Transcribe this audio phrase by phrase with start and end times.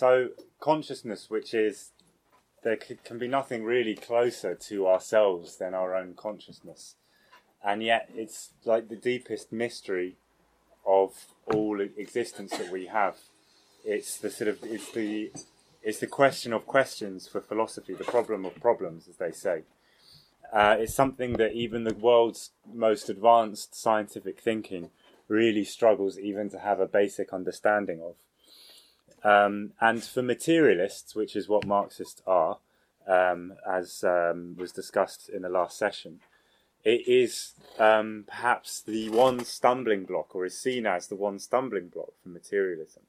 [0.00, 1.90] So, consciousness, which is,
[2.64, 6.94] there can be nothing really closer to ourselves than our own consciousness.
[7.62, 10.16] And yet, it's like the deepest mystery
[10.86, 13.16] of all existence that we have.
[13.84, 15.32] It's the sort of, it's the,
[15.82, 19.64] it's the question of questions for philosophy, the problem of problems, as they say.
[20.50, 24.88] Uh, it's something that even the world's most advanced scientific thinking
[25.28, 28.14] really struggles even to have a basic understanding of.
[29.22, 32.58] Um, and for materialists, which is what Marxists are,
[33.06, 36.20] um, as um, was discussed in the last session,
[36.84, 41.88] it is um, perhaps the one stumbling block, or is seen as the one stumbling
[41.88, 43.02] block for materialism.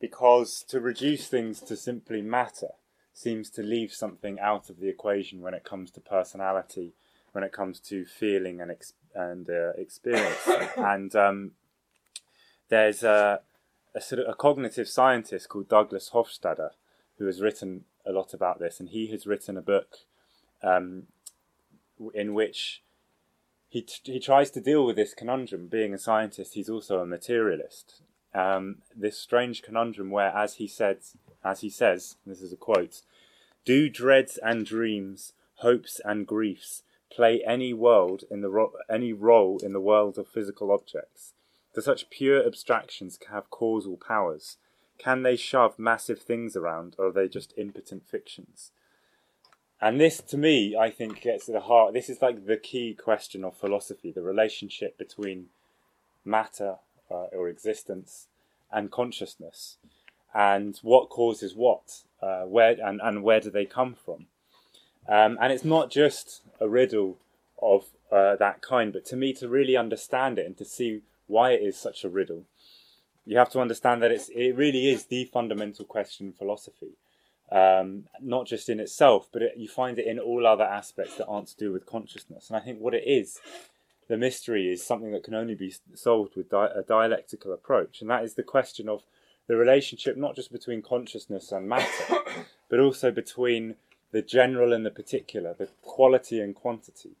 [0.00, 2.72] Because to reduce things to simply matter
[3.14, 6.92] seems to leave something out of the equation when it comes to personality,
[7.32, 10.48] when it comes to feeling and ex- and uh, experience.
[10.76, 11.52] and um,
[12.68, 13.40] there's a,
[14.12, 16.70] a a cognitive scientist called Douglas Hofstadter
[17.18, 19.98] who has written a lot about this, and he has written a book
[20.62, 21.04] um,
[22.14, 22.82] in which
[23.68, 25.66] he t- he tries to deal with this conundrum.
[25.66, 28.02] Being a scientist, he's also a materialist.
[28.34, 30.98] Um, this strange conundrum where, as he said,
[31.44, 33.02] as he says, this is a quote:
[33.64, 39.58] "Do dreads and dreams, hopes and griefs play any world in the ro- any role
[39.58, 41.34] in the world of physical objects?
[41.78, 44.56] Do such pure abstractions have causal powers?
[44.98, 48.72] Can they shove massive things around, or are they just impotent fictions?"
[49.80, 51.94] And this, to me, I think gets to the heart.
[51.94, 55.50] This is like the key question of philosophy: the relationship between
[56.24, 56.78] matter
[57.08, 58.26] uh, or existence
[58.72, 59.76] and consciousness,
[60.34, 64.26] and what causes what, uh, where and, and where do they come from?
[65.08, 67.18] Um, and it's not just a riddle
[67.62, 71.52] of uh, that kind, but to me, to really understand it and to see why
[71.52, 72.44] it is such a riddle,
[73.24, 76.96] you have to understand that it's it really is the fundamental question in philosophy.
[77.50, 81.26] Um, not just in itself, but it, you find it in all other aspects that
[81.26, 82.48] aren't to do with consciousness.
[82.48, 83.38] And I think what it is,
[84.06, 88.10] the mystery is something that can only be solved with di- a dialectical approach, and
[88.10, 89.04] that is the question of
[89.46, 92.16] the relationship not just between consciousness and matter,
[92.68, 93.76] but also between
[94.12, 97.12] the general and the particular, the quality and quantity,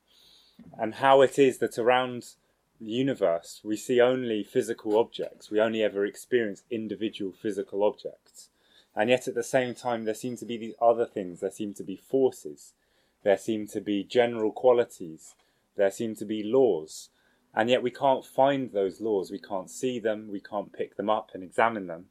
[0.78, 2.34] and how it is that around
[2.80, 8.50] universe we see only physical objects, we only ever experience individual physical objects.
[8.94, 11.74] And yet at the same time, there seem to be these other things, there seem
[11.74, 12.74] to be forces,
[13.22, 15.34] there seem to be general qualities,
[15.76, 17.10] there seem to be laws.
[17.54, 21.10] And yet we can't find those laws, we can't see them, we can't pick them
[21.10, 22.06] up and examine them.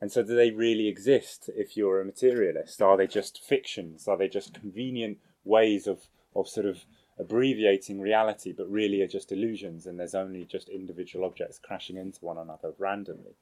[0.00, 2.82] And so, do they really exist if you're a materialist?
[2.82, 4.06] Are they just fictions?
[4.06, 6.84] Are they just convenient ways of, of sort of
[7.18, 12.24] abbreviating reality, but really are just illusions and there's only just individual objects crashing into
[12.24, 13.34] one another randomly?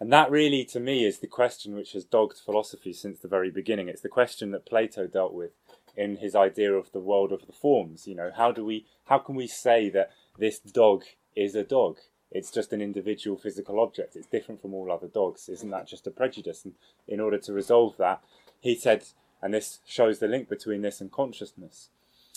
[0.00, 3.50] And that really, to me, is the question which has dogged philosophy since the very
[3.50, 3.88] beginning.
[3.88, 5.52] It's the question that Plato dealt with
[5.96, 8.08] in his idea of the world of the forms.
[8.08, 11.04] You know, how do we, how can we say that this dog
[11.36, 11.98] is a dog?
[12.32, 14.16] It's just an individual physical object.
[14.16, 15.48] It's different from all other dogs.
[15.48, 16.64] Isn't that just a prejudice?
[16.64, 16.74] And
[17.06, 18.22] in order to resolve that,
[18.60, 19.04] he said,
[19.40, 21.90] and this shows the link between this and consciousness.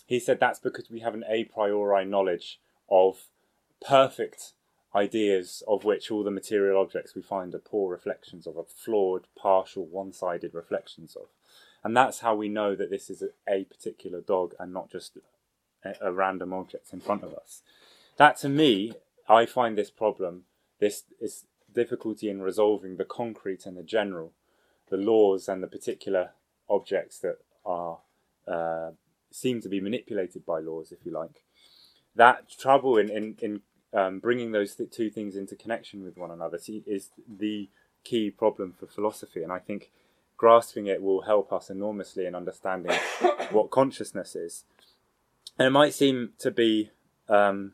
[0.08, 2.60] He said that's because we have an a priori knowledge
[2.90, 3.28] of
[3.86, 4.54] perfect
[4.96, 9.28] ideas of which all the material objects we find are poor reflections of, are flawed,
[9.38, 11.28] partial, one sided reflections of.
[11.84, 15.18] And that's how we know that this is a, particular dog and not just
[15.84, 17.62] a, a, random object in front of us.
[18.16, 18.94] That to me,
[19.30, 20.44] I find this problem,
[20.80, 24.32] this, this difficulty in resolving the concrete and the general,
[24.90, 26.32] the laws and the particular
[26.70, 28.00] objects that are
[28.48, 28.92] uh,
[29.32, 31.44] seem to be manipulated by laws, if you like.
[32.16, 33.62] That trouble in, in, in
[33.94, 37.70] um, bringing those th- two things into connection with one another is the
[38.04, 39.44] key problem for philosophy.
[39.44, 39.92] And I think
[40.36, 42.92] grasping it will help us enormously in understanding
[43.52, 44.66] what consciousness is.
[45.58, 46.92] And it might seem to be
[47.28, 47.74] um,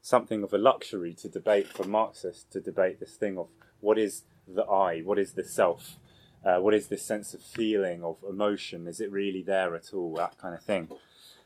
[0.00, 3.48] something of a luxury to debate for Marxists to debate this thing of
[3.80, 5.96] what is the I, what is the self,
[6.44, 10.14] uh, what is this sense of feeling, of emotion, is it really there at all,
[10.14, 10.88] that kind of thing.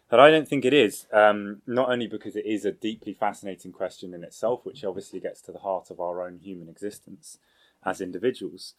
[0.09, 1.07] But I don't think it is.
[1.13, 5.41] Um, not only because it is a deeply fascinating question in itself, which obviously gets
[5.43, 7.39] to the heart of our own human existence
[7.85, 8.75] as individuals,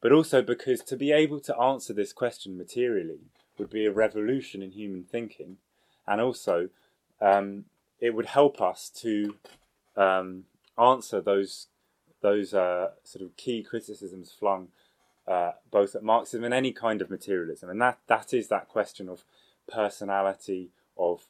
[0.00, 3.20] but also because to be able to answer this question materially
[3.58, 5.58] would be a revolution in human thinking,
[6.06, 6.68] and also
[7.20, 7.64] um,
[8.00, 9.36] it would help us to
[9.96, 10.44] um,
[10.76, 11.68] answer those
[12.20, 14.68] those uh, sort of key criticisms flung
[15.26, 19.08] uh, both at Marxism and any kind of materialism, and that that is that question
[19.08, 19.24] of
[19.68, 21.26] personality, of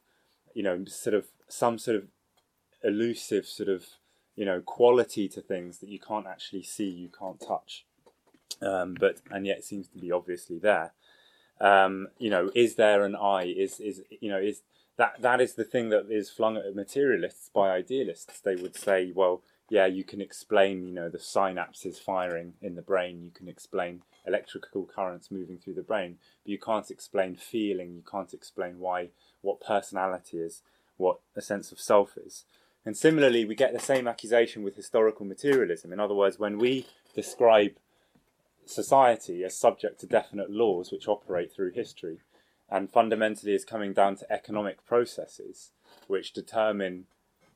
[0.55, 2.05] you know, sort of some sort of
[2.83, 3.87] elusive sort of
[4.35, 7.85] you know quality to things that you can't actually see, you can't touch,
[8.61, 10.93] um, but and yet seems to be obviously there.
[11.61, 13.45] Um, you know, is there an I?
[13.45, 14.63] Is is you know is
[14.97, 18.41] that that is the thing that is flung at materialists by idealists.
[18.41, 22.83] They would say, well, yeah, you can explain, you know, the synapses firing in the
[22.83, 23.23] brain.
[23.25, 27.95] You can explain electrical currents moving through the brain, but you can't explain feeling.
[27.95, 29.09] You can't explain why,
[29.41, 30.61] what personality is,
[30.99, 32.45] what a sense of self is.
[32.85, 35.91] And similarly, we get the same accusation with historical materialism.
[35.91, 37.73] In other words, when we describe
[38.67, 42.19] society as subject to definite laws which operate through history,
[42.71, 45.71] and fundamentally is coming down to economic processes
[46.09, 47.07] which determine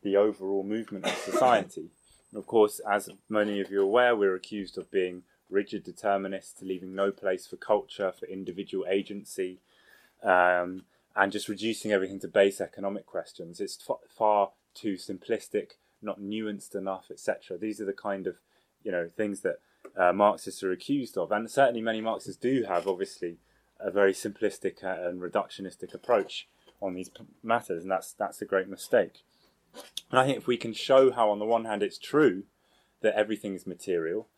[0.03, 1.91] the overall movement of society.
[2.37, 6.61] And of course, as many of you are aware, we're accused of being rigid determinists,
[6.61, 9.61] leaving no place for culture, for individual agency,
[10.23, 10.83] um,
[11.17, 13.59] and just reducing everything to base economic questions.
[13.59, 17.57] It's f- far too simplistic, not nuanced enough, etc.
[17.57, 18.37] These are the kind of
[18.85, 19.61] you know things that
[19.97, 23.39] uh, Marxists are accused of, and certainly many Marxists do have, obviously,
[23.81, 26.49] a very simplistic uh, and reductionistic approach
[26.83, 27.11] on these
[27.43, 29.23] matters, and that's that's a great mistake.
[30.11, 32.45] And I think if we can show how, on the one hand, it's true
[33.01, 34.29] that everything is material,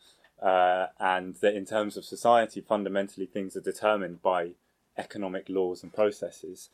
[0.43, 4.51] uh, and that in terms of society, fundamentally things are determined by
[4.97, 6.71] economic laws and processes,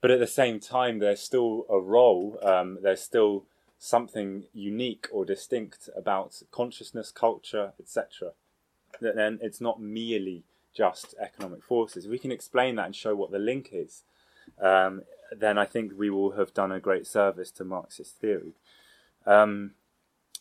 [0.00, 3.46] but at the same time, there's still a role, um, there's still
[3.78, 8.32] something unique or distinct about consciousness, culture, etc.
[9.00, 12.04] That then it's not merely just economic forces.
[12.04, 14.02] If we can explain that and show what the link is,
[14.60, 15.02] um,
[15.36, 18.54] then I think we will have done a great service to Marxist theory.
[19.26, 19.72] Um,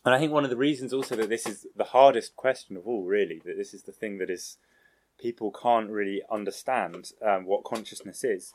[0.05, 2.85] and I think one of the reasons also that this is the hardest question of
[2.85, 4.57] all, really, that this is the thing that is
[5.19, 8.53] people can't really understand um, what consciousness is,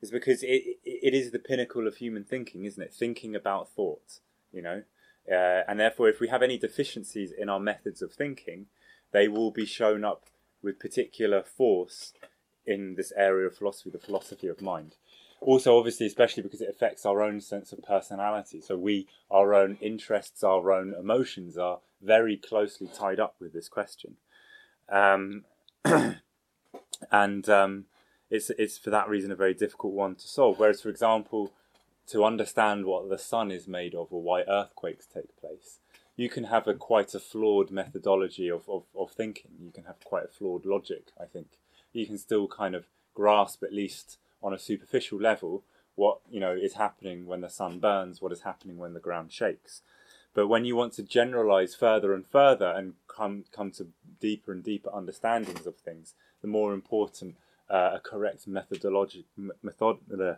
[0.00, 2.94] is because it it is the pinnacle of human thinking, isn't it?
[2.94, 4.20] Thinking about thought,
[4.52, 4.82] you know,
[5.30, 8.66] uh, and therefore, if we have any deficiencies in our methods of thinking,
[9.12, 10.26] they will be shown up
[10.62, 12.12] with particular force
[12.66, 14.96] in this area of philosophy, the philosophy of mind.
[15.40, 18.60] Also, obviously, especially because it affects our own sense of personality.
[18.60, 23.68] So, we, our own interests, our own emotions are very closely tied up with this
[23.68, 24.16] question.
[24.88, 25.44] Um,
[27.10, 27.84] and um,
[28.30, 30.58] it's, it's for that reason a very difficult one to solve.
[30.58, 31.52] Whereas, for example,
[32.08, 35.80] to understand what the sun is made of or why earthquakes take place,
[36.16, 39.50] you can have a quite a flawed methodology of, of, of thinking.
[39.60, 41.58] You can have quite a flawed logic, I think.
[41.96, 45.64] You can still kind of grasp, at least on a superficial level,
[45.94, 49.32] what you know is happening when the sun burns, what is happening when the ground
[49.32, 49.82] shakes.
[50.34, 53.88] But when you want to generalize further and further and come come to
[54.20, 57.36] deeper and deeper understandings of things, the more important
[57.70, 59.24] uh, a correct methodology
[59.62, 60.34] method uh,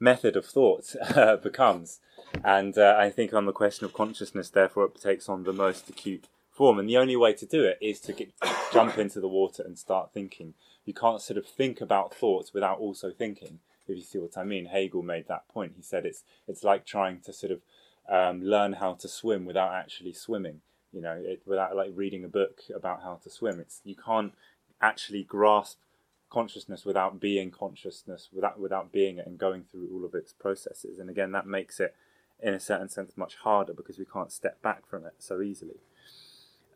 [0.00, 2.00] method of thought uh, becomes.
[2.44, 5.88] And uh, I think on the question of consciousness, therefore, it takes on the most
[5.88, 6.78] acute form.
[6.78, 8.32] And the only way to do it is to get,
[8.72, 10.54] jump into the water and start thinking.
[10.88, 13.58] You can't sort of think about thoughts without also thinking.
[13.86, 15.74] If you see what I mean, Hegel made that point.
[15.76, 17.60] He said it's it's like trying to sort of
[18.08, 20.62] um, learn how to swim without actually swimming.
[20.90, 23.60] You know, it, without like reading a book about how to swim.
[23.60, 24.32] It's you can't
[24.80, 25.76] actually grasp
[26.30, 30.98] consciousness without being consciousness, without without being it and going through all of its processes.
[30.98, 31.94] And again, that makes it
[32.40, 35.80] in a certain sense much harder because we can't step back from it so easily.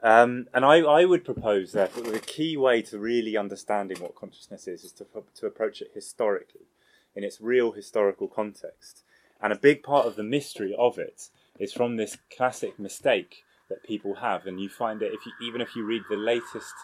[0.02, 4.66] Um, and I, I would propose that the key way to really understanding what consciousness
[4.66, 5.06] is is to,
[5.36, 6.66] to approach it historically,
[7.14, 9.04] in its real historical context.
[9.40, 11.28] And a big part of the mystery of it
[11.58, 15.60] is from this classic mistake that people have, and you find it if you, even
[15.60, 16.74] if you read the latest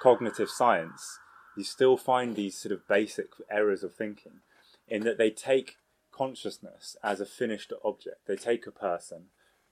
[0.00, 1.18] cognitive science,
[1.56, 4.40] you still find these sort of basic errors of thinking,
[4.88, 5.76] in that they take
[6.12, 8.26] consciousness as a finished object.
[8.26, 9.26] They take a person,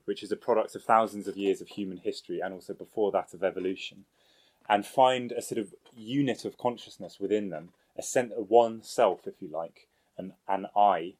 [0.08, 3.34] which is a product of thousands of years of human history and also before that
[3.34, 4.06] of evolution,
[4.66, 9.34] and find a sort of unit of consciousness within them, a center, one self, if
[9.40, 9.86] you like,
[10.16, 11.12] an an I,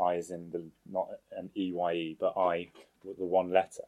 [0.00, 2.68] I is in the not an E Y E, but I,
[3.02, 3.86] the one letter.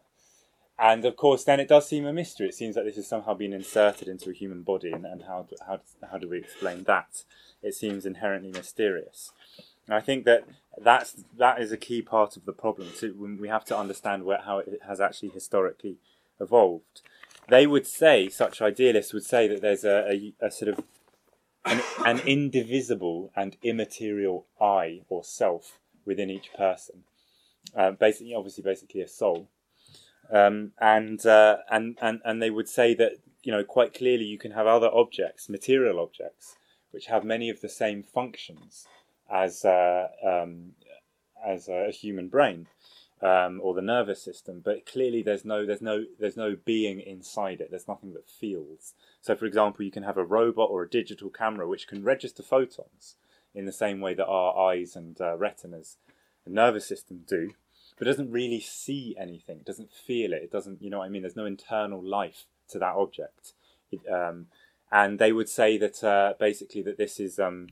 [0.77, 2.49] And of course, then it does seem a mystery.
[2.49, 5.47] It seems like this has somehow been inserted into a human body, and, and how,
[5.65, 5.81] how,
[6.11, 7.23] how do we explain that?
[7.63, 9.31] It seems inherently mysterious.
[9.91, 10.45] And I think that
[10.81, 13.37] that's that is a key part of the problem too.
[13.41, 15.97] We have to understand where, how it has actually historically
[16.41, 17.03] evolved.
[17.49, 20.85] They would say, such idealists would say that there's a, a, a sort of
[21.65, 27.03] an, an, indivisible and immaterial I or self within each person.
[27.75, 29.49] Uh, basically, obviously, basically a soul.
[30.33, 34.39] Um, and, uh, and and and they would say that you know quite clearly you
[34.39, 36.55] can have other objects, material objects,
[36.93, 38.87] which have many of the same functions
[39.31, 40.73] as uh, um,
[41.45, 42.67] as a human brain
[43.23, 47.61] um, or the nervous system, but clearly there's no there's no there's no being inside
[47.61, 47.71] it.
[47.71, 48.95] There's nothing that feels.
[49.21, 52.43] So, for example, you can have a robot or a digital camera which can register
[52.43, 53.17] photons
[53.55, 55.99] in the same way that our eyes and uh, retinas
[56.45, 57.53] and nervous system do,
[57.99, 59.59] but doesn't really see anything.
[59.59, 60.43] It doesn't feel it.
[60.43, 61.23] It doesn't, you know what I mean?
[61.23, 63.53] There's no internal life to that object.
[63.91, 64.47] It, um,
[64.93, 67.69] and they would say that uh, basically that this is um,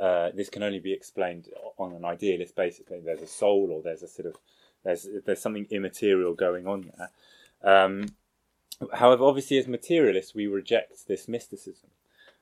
[0.00, 2.86] uh, this can only be explained on an idealist basis.
[2.88, 4.36] There's a soul, or there's a sort of
[4.84, 7.10] there's there's something immaterial going on there.
[7.62, 8.06] Um,
[8.94, 11.90] however, obviously, as materialists, we reject this mysticism.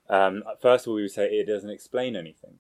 [0.09, 2.59] Um, first of all, we would say it doesn't explain anything.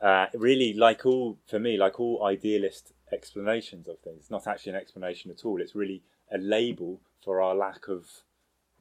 [0.00, 4.70] Uh, really, like all for me, like all idealist explanations of things, it's not actually
[4.70, 5.60] an explanation at all.
[5.60, 8.06] It's really a label for our lack of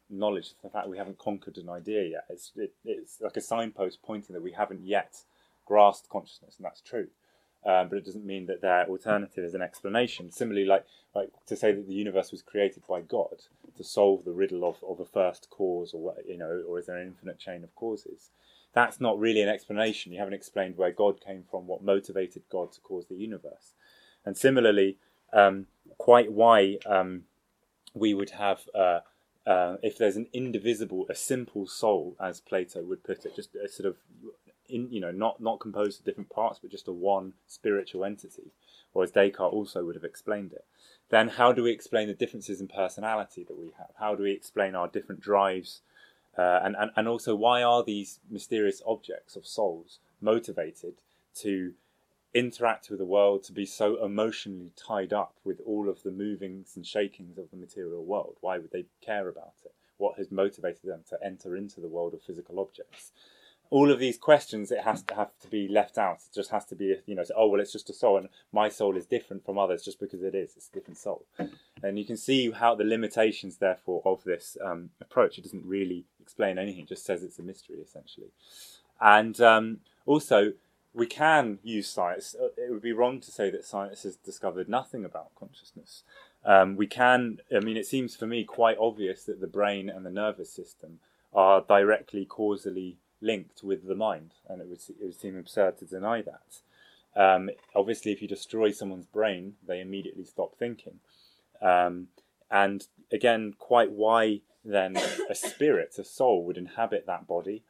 [0.09, 2.25] knowledge, the fact we haven't conquered an idea yet.
[2.29, 5.23] It's it, it's like a signpost pointing that we haven't yet
[5.65, 7.07] grasped consciousness, and that's true.
[7.63, 10.31] Um, but it doesn't mean that their alternative is an explanation.
[10.31, 13.43] Similarly, like like to say that the universe was created by God
[13.77, 16.97] to solve the riddle of, of a first cause, or you know, or is there
[16.97, 18.31] an infinite chain of causes?
[18.73, 20.11] That's not really an explanation.
[20.11, 23.73] You haven't explained where God came from, what motivated God to cause the universe,
[24.25, 24.97] and similarly,
[25.31, 25.67] um,
[25.99, 27.23] quite why um,
[27.93, 28.61] we would have.
[28.73, 28.99] Uh,
[29.45, 33.67] uh, if there's an indivisible, a simple soul, as Plato would put it, just a
[33.67, 33.97] sort of
[34.71, 38.51] in, you know, not not composed of different parts, but just a one spiritual entity,
[38.93, 40.65] or as Descartes also would have explained it.
[41.09, 43.91] Then, how do we explain the differences in personality that we have?
[43.99, 45.81] How do we explain our different drives,
[46.37, 50.95] uh, and, and and also why are these mysterious objects of souls motivated
[51.35, 51.73] to
[52.33, 56.77] interact with the world, to be so emotionally tied up with all of the movings
[56.77, 58.37] and shakings of the material world?
[58.39, 59.73] Why would they care about it?
[59.97, 63.11] What has motivated them to enter into the world of physical objects?
[63.71, 66.17] All of these questions it has to have to be left out.
[66.17, 68.69] It just has to be you know oh well it's just a soul and my
[68.69, 70.53] soul is different from others just because it is.
[70.55, 71.25] It's a different soul.
[71.81, 76.05] And you can see how the limitations therefore of this um, approach it doesn't really
[76.21, 76.83] explain anything.
[76.83, 78.31] It just says it's a mystery essentially.
[78.99, 80.51] And um, also
[80.93, 82.35] we can use science.
[82.39, 86.03] Uh, it would be wrong to say that science has discovered nothing about consciousness.
[86.43, 90.03] Um, we can i mean it seems for me quite obvious that the brain and
[90.03, 90.99] the nervous system
[91.33, 95.85] are directly causally linked with the mind, and it would it would seem absurd to
[95.85, 96.61] deny that.
[97.15, 100.99] Um, obviously, if you destroy someone's brain, they immediately stop thinking.
[101.61, 102.07] Um,
[102.49, 104.97] and again, quite why then
[105.29, 107.63] a spirit, a soul, would inhabit that body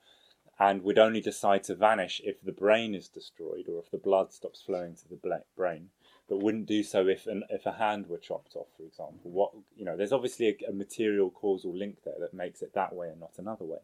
[0.59, 4.31] and would only decide to vanish if the brain is destroyed or if the blood
[4.31, 5.89] stops flowing to the brain,
[6.29, 9.31] but wouldn't do so if an, if a hand were chopped off, for example.
[9.31, 12.93] What you know, there's obviously a, a material causal link there that makes it that
[12.93, 13.79] way and not another way.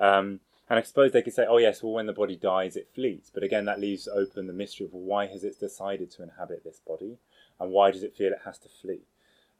[0.00, 0.40] Um,
[0.72, 3.30] and I suppose they could say, oh yes, well when the body dies, it flees.
[3.34, 6.80] But again, that leaves open the mystery of why has it decided to inhabit this
[6.80, 7.18] body,
[7.60, 9.02] and why does it feel it has to flee,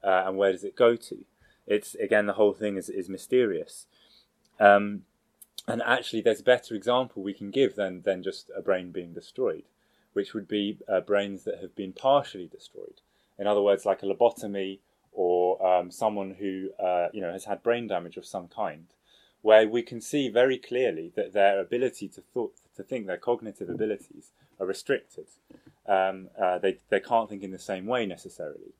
[0.03, 1.19] uh, and where does it go to?
[1.67, 3.85] It's again the whole thing is is mysterious.
[4.59, 5.03] Um,
[5.69, 9.13] and actually, there's a better example we can give than than just a brain being
[9.13, 9.65] destroyed,
[10.15, 13.03] which would be uh, brains that have been partially destroyed.
[13.39, 14.79] In other words, like a lobotomy
[15.13, 18.87] or um, someone who uh, you know has had brain damage of some kind
[19.43, 23.69] where we can see very clearly that their ability to thought, to think, their cognitive
[23.69, 25.27] abilities are restricted.
[25.87, 28.75] Um, uh, they they can't think in the same way necessarily,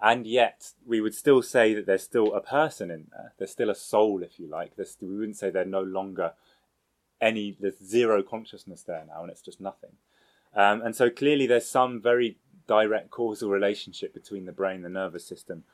[0.00, 3.32] and yet we would still say that there's still a person in there.
[3.36, 4.76] There's still a soul, if you like.
[4.76, 6.32] There's, we wouldn't say they're no longer
[7.20, 7.56] any.
[7.58, 9.96] There's zero consciousness there now, and it's just nothing.
[10.54, 15.26] Um, and so clearly, there's some very direct causal relationship between the brain, the nervous
[15.26, 15.64] system,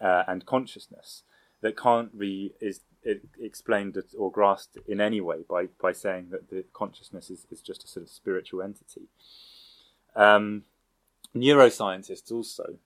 [0.00, 1.22] uh, and consciousness
[1.60, 2.80] that can't be is
[3.40, 7.84] explained or grasped in any way by, by saying that the consciousness is, is just
[7.84, 9.08] a sort of spiritual entity.
[10.16, 10.64] Um,
[11.34, 12.78] neuroscientists also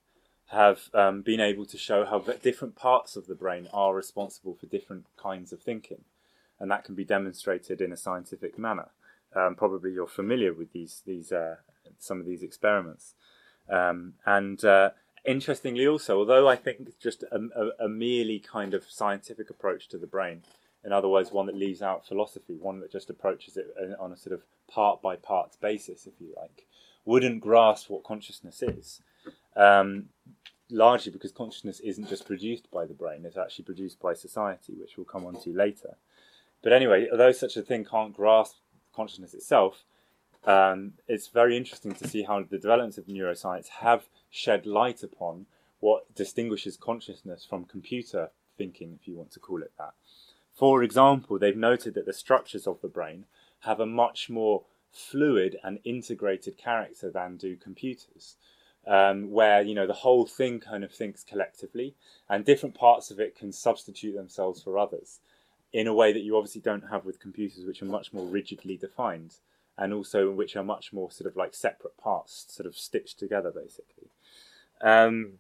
[0.49, 4.67] have um, been able to show how different parts of the brain are responsible for
[4.67, 6.05] different kinds of thinking,
[6.59, 8.89] and that can be demonstrated in a scientific manner.
[9.37, 11.57] Um, probably you're familiar with these these uh,
[11.99, 13.15] some of these experiments,
[13.69, 14.91] um, and uh,
[15.25, 19.99] interestingly, also, although I think just a, a, a, merely kind of scientific approach to
[19.99, 20.43] the brain,
[20.85, 23.67] In other words, one that leaves out philosophy, one that just approaches it
[23.99, 26.67] on a sort of part by part basis, if you like,
[27.05, 29.03] wouldn't grasp what consciousness is.
[29.57, 30.11] Um,
[30.71, 34.97] largely because consciousness isn't just produced by the brain, it's actually produced by society, which
[34.97, 35.97] we'll come on to later.
[36.63, 38.57] But anyway, although such a thing can't grasp
[38.95, 39.85] consciousness itself,
[40.45, 45.47] um, it's very interesting to see how the developments of neuroscience have shed light upon
[45.81, 49.95] what distinguishes consciousness from computer thinking, if you want to call it that.
[50.53, 53.27] For example, they've noted that the structures of the brain
[53.61, 58.37] have a much more fluid and integrated character than do computers.
[58.87, 61.95] Um, where you know the whole thing kind of thinks collectively,
[62.29, 65.21] and different parts of it can substitute themselves for others
[65.73, 68.77] in a way that you obviously don't have with computers, which are much more rigidly
[68.77, 69.35] defined,
[69.77, 73.51] and also which are much more sort of like separate parts, sort of stitched together,
[73.51, 74.09] basically.
[74.81, 75.39] Um,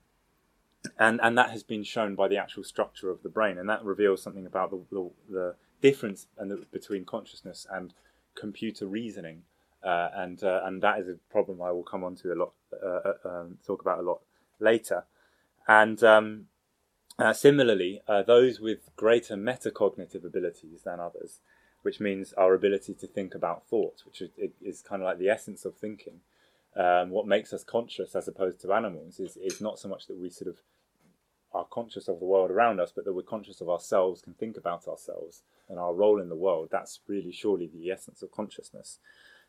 [0.98, 3.84] and and that has been shown by the actual structure of the brain, and that
[3.84, 7.94] reveals something about the the, the difference and the, between consciousness and
[8.34, 9.42] computer reasoning,
[9.82, 12.52] uh, and uh, and that is a problem I will come on to a lot,
[12.72, 14.20] uh, uh um, talk about a lot
[14.60, 15.04] later,
[15.66, 16.02] and.
[16.02, 16.46] Um,
[17.20, 21.40] uh, similarly, uh, those with greater metacognitive abilities than others,
[21.82, 24.30] which means our ability to think about thoughts, which is,
[24.62, 26.20] is kind of like the essence of thinking,
[26.78, 30.16] um, what makes us conscious as opposed to animals is, is not so much that
[30.16, 30.58] we sort of
[31.52, 34.56] are conscious of the world around us, but that we're conscious of ourselves, can think
[34.56, 36.68] about ourselves and our role in the world.
[36.70, 38.98] That's really surely the essence of consciousness,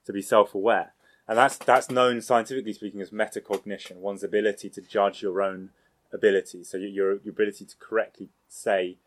[0.06, 0.94] to be self-aware,
[1.28, 5.70] and that's that's known scientifically speaking as metacognition, one's ability to judge your own
[6.12, 6.64] ability.
[6.64, 8.98] So your your ability to correctly say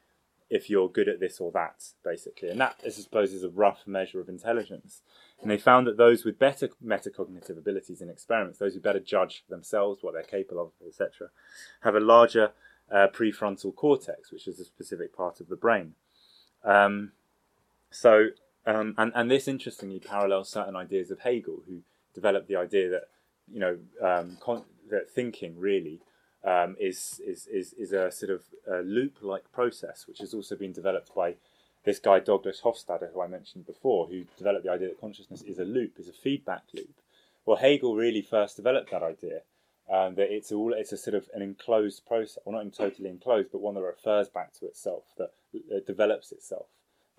[0.53, 3.87] if you're good at this or that, basically, and that I suppose is a rough
[3.87, 5.01] measure of intelligence.
[5.41, 9.45] And they found that those with better metacognitive abilities in experiments, those who better judge
[9.49, 11.31] themselves, what they're capable of, etc.,
[11.81, 12.53] have a larger
[12.93, 15.95] uh, prefrontal cortex, which is a specific part of the brain.
[16.63, 17.13] Um,
[17.91, 18.27] so,
[18.67, 21.79] um, and, and this interestingly parallels certain ideas of Hegel, who
[22.15, 23.05] developed the idea that,
[23.51, 26.03] you know, um, con- that thinking really
[26.45, 28.43] um, is, is, is, is a sort of
[28.85, 31.35] loop like process, which has also been developed by
[31.85, 35.59] this guy Douglas Hofstadter, who I mentioned before, who developed the idea that consciousness is
[35.59, 36.95] a loop, is a feedback loop.
[37.45, 39.43] Well, Hegel really first developed that idea.
[39.91, 43.49] Um, that it's all it's a sort of an enclosed process, well, not totally enclosed,
[43.51, 45.33] but one that refers back to itself, that
[45.87, 46.67] develops itself,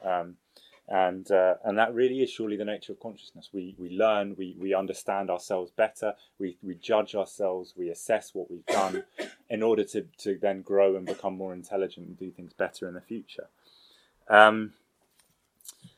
[0.02, 0.38] um,
[0.88, 3.50] and uh, and that really is surely the nature of consciousness.
[3.54, 8.52] We we learn, we we understand ourselves better, we we judge ourselves, we assess what
[8.52, 9.04] we've done,
[9.50, 12.94] in order to to then grow and become more intelligent and do things better in
[12.94, 13.48] the future.
[14.28, 14.74] Um,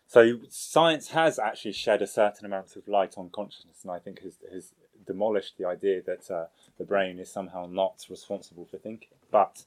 [0.08, 4.22] so science has actually shed a certain amount of light on consciousness, and I think
[4.22, 4.72] has, has
[5.06, 6.46] demolished the idea that uh,
[6.78, 9.10] the brain is somehow not responsible for thinking.
[9.32, 9.64] But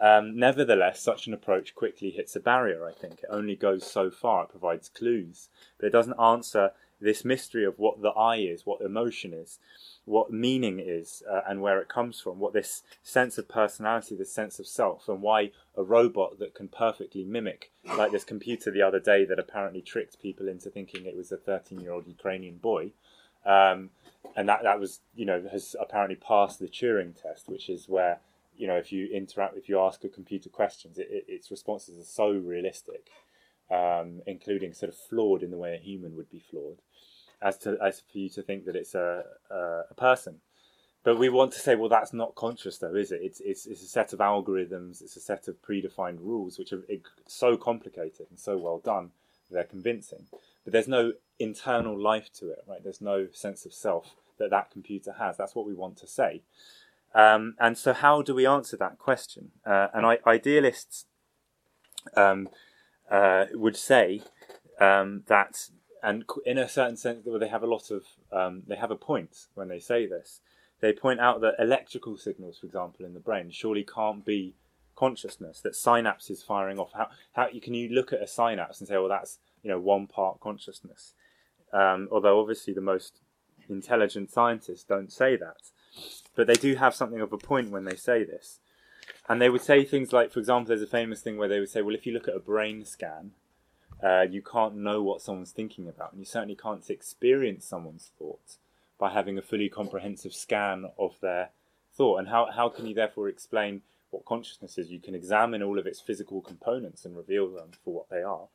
[0.00, 2.86] um, nevertheless, such an approach quickly hits a barrier.
[2.86, 4.44] I think it only goes so far.
[4.44, 8.80] It provides clues, but it doesn't answer this mystery of what the I is, what
[8.80, 9.58] emotion is,
[10.04, 14.32] what meaning is uh, and where it comes from, what this sense of personality, this
[14.32, 18.82] sense of self, and why a robot that can perfectly mimic, like this computer the
[18.82, 22.56] other day that apparently tricked people into thinking it was a 13 year old Ukrainian
[22.56, 22.90] boy.
[23.46, 23.90] Um,
[24.36, 28.18] and that, that was, you know, has apparently passed the Turing test, which is where,
[28.58, 31.98] you know, if you interact, if you ask a computer questions, it, it, its responses
[31.98, 33.08] are so realistic,
[33.70, 36.78] um, including sort of flawed in the way a human would be flawed
[37.40, 40.40] as to as for you to think that it's a, a, a person.
[41.04, 43.20] But we want to say, well, that's not conscious, though, is it?
[43.22, 46.82] It's, it's, it's a set of algorithms, it's a set of predefined rules, which are
[47.26, 49.12] so complicated and so well done,
[49.50, 50.26] they're convincing.
[50.64, 52.82] But there's no internal life to it, right?
[52.82, 55.36] There's no sense of self that that computer has.
[55.36, 56.42] That's what we want to say.
[57.14, 59.50] Um, and so, how do we answer that question?
[59.66, 61.06] Uh, and I, idealists
[62.16, 62.48] um,
[63.10, 64.22] uh, would say
[64.80, 65.70] um, that
[66.02, 69.46] and in a certain sense, they have a lot of um, they have a point
[69.54, 70.40] when they say this.
[70.80, 74.54] They point out that electrical signals, for example, in the brain, surely can't be
[74.94, 75.60] consciousness.
[75.60, 76.92] That synapses firing off.
[76.94, 80.06] How how can you look at a synapse and say, well, that's you know one
[80.06, 81.14] part consciousness?
[81.72, 83.20] Um, although obviously the most
[83.68, 85.70] intelligent scientists don't say that,
[86.38, 88.60] but they do have something of a point when they say this.
[89.28, 91.68] And they would say things like, for example, there's a famous thing where they would
[91.68, 93.32] say, well, if you look at a brain scan,
[94.00, 98.58] uh, you can't know what someone's thinking about, and you certainly can't experience someone's thoughts
[99.00, 101.50] by having a fully comprehensive scan of their
[101.92, 102.18] thought.
[102.18, 104.92] And how, how can you therefore explain what consciousness is?
[104.92, 108.46] You can examine all of its physical components and reveal them for what they are.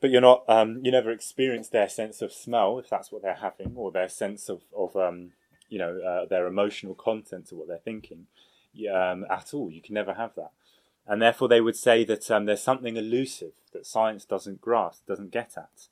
[0.00, 3.34] But you're not, um, you never experience their sense of smell, if that's what they're
[3.34, 5.32] having, or their sense of, of um,
[5.74, 8.22] you know, uh, their emotional content to what they're thinking
[8.98, 9.68] um, at all.
[9.76, 10.52] You can never have that.
[11.06, 15.32] and therefore they would say that um, there's something elusive that science doesn't grasp, doesn't
[15.32, 15.88] get at.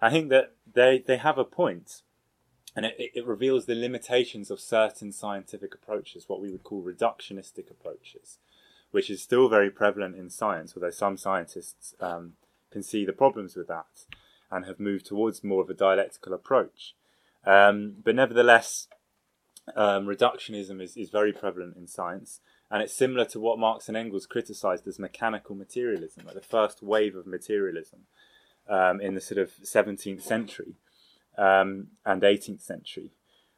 [0.00, 2.02] I think that they they have a point,
[2.74, 7.70] and it, it reveals the limitations of certain scientific approaches, what we would call reductionistic
[7.70, 8.38] approaches,
[8.90, 12.32] which is still very prevalent in science, although some scientists um,
[12.72, 14.06] can see the problems with that
[14.50, 16.94] and have moved towards more of a dialectical approach.
[17.44, 18.88] Um, but nevertheless,
[19.76, 23.96] um, reductionism is, is very prevalent in science, and it's similar to what Marx and
[23.96, 28.00] Engels criticized as mechanical materialism, like the first wave of materialism
[28.68, 30.74] um, in the sort of 17th century
[31.36, 33.10] um, and 18th century,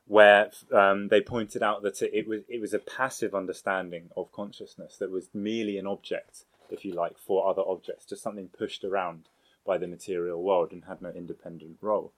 [0.07, 4.97] where um, they pointed out that it was it was a passive understanding of consciousness
[4.99, 9.29] that was merely an object, if you like, for other objects, just something pushed around
[9.65, 12.13] by the material world and had no independent role.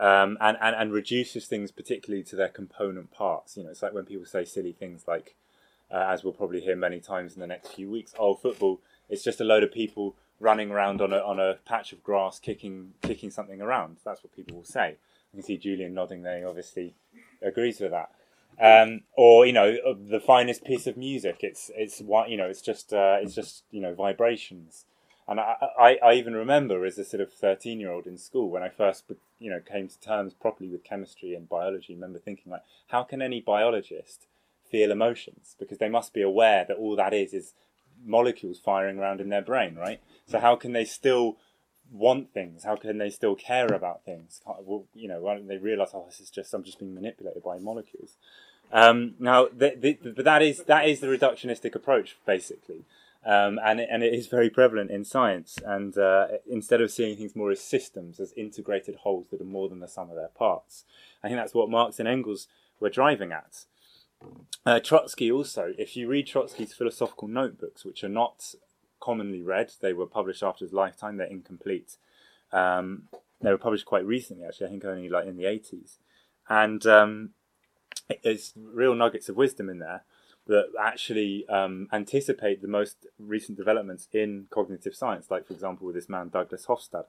[0.00, 3.56] Um, and, and, and reduces things particularly to their component parts.
[3.56, 5.36] You know, it's like when people say silly things like,
[5.88, 9.22] uh, as we'll probably hear many times in the next few weeks, oh, football, it's
[9.22, 12.94] just a load of people running around on a, on a patch of grass kicking,
[13.02, 13.98] kicking something around.
[14.04, 14.96] That's what people will say.
[15.32, 16.94] You can see Julian nodding there, he obviously
[17.40, 18.10] agrees with that.
[18.60, 21.38] Um, or you know the finest piece of music.
[21.40, 24.84] It's it's you know it's just uh, it's just you know vibrations.
[25.26, 28.50] And I, I, I even remember as a sort of 13 year old in school
[28.50, 29.04] when I first,
[29.38, 33.04] you know, came to terms properly with chemistry and biology, I remember thinking like, how
[33.04, 34.26] can any biologist
[34.70, 35.56] feel emotions?
[35.58, 37.54] Because they must be aware that all that is is
[38.04, 40.00] molecules firing around in their brain, right?
[40.26, 41.36] So how can they still
[41.90, 42.64] want things?
[42.64, 44.42] How can they still care about things?
[44.94, 47.58] You know, why don't they realize, oh, this is just I'm just being manipulated by
[47.58, 48.16] molecules?
[48.72, 52.84] Um, now, the, the, but that is that is the reductionistic approach, basically.
[53.26, 55.58] Um, and, it, and it is very prevalent in science.
[55.64, 59.68] And uh, instead of seeing things more as systems, as integrated wholes that are more
[59.68, 60.84] than the sum of their parts,
[61.22, 62.48] I think that's what Marx and Engels
[62.80, 63.64] were driving at.
[64.66, 68.54] Uh, Trotsky also, if you read Trotsky's philosophical notebooks, which are not
[69.00, 71.96] commonly read, they were published after his lifetime, they're incomplete.
[72.52, 73.04] Um,
[73.40, 75.96] they were published quite recently, actually, I think only like in the 80s.
[76.48, 77.30] And um,
[78.22, 80.04] there's real nuggets of wisdom in there
[80.46, 85.94] that actually um, anticipate the most recent developments in cognitive science, like, for example, with
[85.94, 87.06] this man Douglas Hofstadter.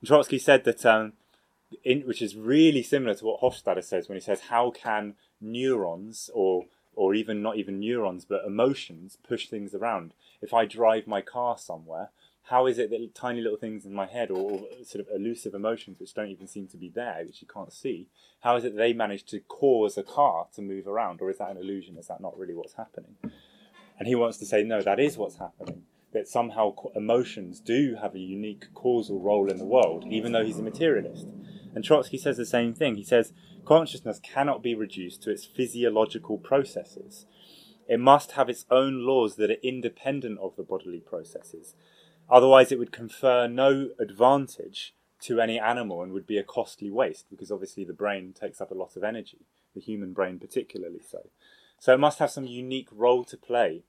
[0.00, 1.12] And Trotsky said that, um,
[1.82, 6.30] in, which is really similar to what Hofstadter says when he says, How can neurons,
[6.32, 10.12] or, or even not even neurons, but emotions, push things around?
[10.40, 12.10] If I drive my car somewhere,
[12.48, 15.54] how is it that tiny little things in my head or, or, sort of elusive
[15.54, 18.08] emotions which don't even seem to be there, which you can't see,
[18.40, 21.22] how is it that they manage to cause a car to move around?
[21.22, 21.96] Or is that an illusion?
[21.96, 23.16] Is that not really what's happening?
[23.98, 25.84] And he wants to say, no, that is what's happening.
[26.12, 30.58] That somehow emotions do have a unique causal role in the world, even though he's
[30.58, 31.26] a materialist.
[31.74, 32.96] And Trotsky says the same thing.
[32.96, 33.32] He says,
[33.64, 37.24] consciousness cannot be reduced to its physiological processes.
[37.88, 41.74] It must have its own laws that are independent of the bodily processes
[42.30, 47.26] Otherwise, it would confer no advantage to any animal and would be a costly waste
[47.30, 51.28] because obviously the brain takes up a lot of energy, the human brain particularly so.
[51.78, 53.82] So it must have some unique role to play.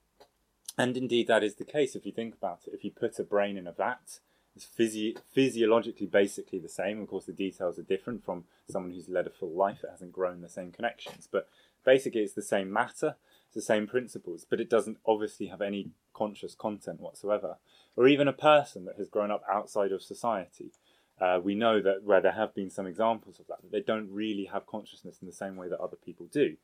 [0.77, 2.73] And indeed, that is the case if you think about it.
[2.73, 4.19] If you put a brain in a vat,
[4.55, 7.01] it's physi- physiologically basically the same.
[7.01, 10.13] Of course, the details are different from someone who's led a full life, it hasn't
[10.13, 11.27] grown the same connections.
[11.29, 11.47] But
[11.83, 13.15] basically, it's the same matter,
[13.55, 17.57] the same principles, but it doesn't obviously have any conscious content whatsoever
[17.95, 20.71] or even a person that has grown up outside of society.
[21.19, 24.11] Uh, we know that where there have been some examples of that, that they don't
[24.11, 26.57] really have consciousness in the same way that other people do.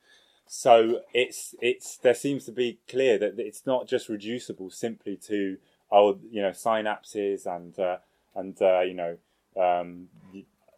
[0.46, 5.58] So it's it's there seems to be clear that it's not just reducible simply to
[5.90, 7.98] oh you know synapses and uh,
[8.36, 9.18] and uh, you know
[9.56, 10.10] um,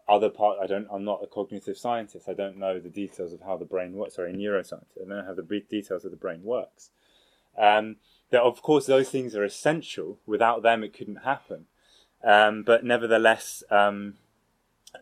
[0.08, 0.58] other part.
[0.62, 0.88] I don't.
[0.92, 2.28] I'm not a cognitive scientist.
[2.28, 4.16] I don't know the details of how the brain works.
[4.16, 4.98] Sorry, neuroscientist.
[4.98, 6.90] I don't know how the details of the brain works.
[7.58, 7.98] Um,
[8.32, 10.20] that of course those things are essential.
[10.26, 11.66] Without them, it couldn't happen.
[12.24, 14.16] Um, but nevertheless, um,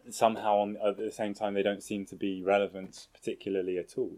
[0.09, 4.17] somehow on, at the same time, they don't seem to be relevant particularly at all.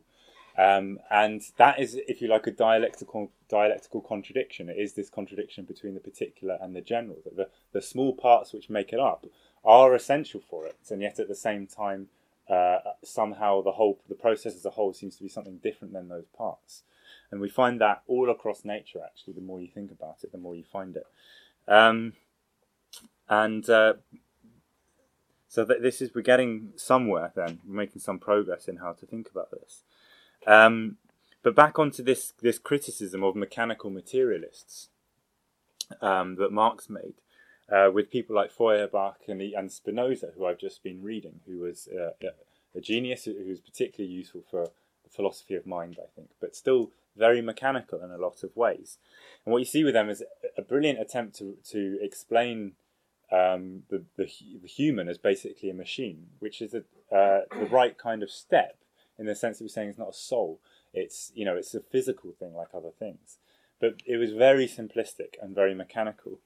[0.58, 4.69] Um, and that is, if you like, a dialectical dialectical contradiction.
[4.69, 7.17] It is this contradiction between the particular and the general.
[7.24, 9.26] That the, the small parts which make it up
[9.63, 12.08] are essential for it, and yet at the same time,
[12.49, 16.10] uh, somehow the whole the process as a whole seems to be something different than
[16.10, 16.84] those parts.
[17.32, 20.38] And we find that all across nature, actually, the more you think about it, the
[20.38, 21.08] more you find it.
[21.67, 22.13] Um,
[23.28, 23.93] and uh,
[25.47, 29.08] so th- this is, we're getting somewhere then, we're making some progress in how to
[29.08, 29.82] think about this.
[30.45, 30.97] Um,
[31.41, 34.89] but back onto this, this criticism of mechanical materialists
[36.02, 37.15] um, that Marx made.
[37.71, 41.88] Uh, with people like Feuerbach and, and Spinoza, who I've just been reading, who was
[41.88, 42.12] uh,
[42.76, 44.65] a genius, who was particularly useful for
[45.04, 48.97] the philosophy of mind, I think, but still very mechanical in a lot of ways.
[49.45, 50.23] And what you see with them is
[50.58, 52.73] a brilliant attempt to to explain
[53.32, 54.30] um, the, the,
[54.62, 56.84] the human as basically a machine, which is a,
[57.15, 58.78] uh, the right kind of step
[59.17, 60.60] in the sense that we're saying it's not a soul.
[60.93, 63.38] It's you know it's a physical thing like other things,
[63.80, 66.39] but it was very simplistic and very mechanical.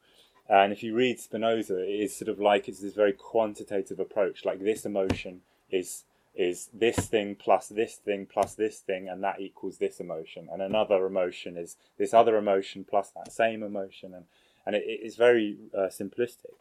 [0.49, 4.45] And if you read Spinoza, it is sort of like it's this very quantitative approach.
[4.45, 9.41] Like this emotion is is this thing plus this thing plus this thing, and that
[9.41, 10.47] equals this emotion.
[10.51, 14.25] And another emotion is this other emotion plus that same emotion, and
[14.65, 16.55] and it, it is very uh, simplistic.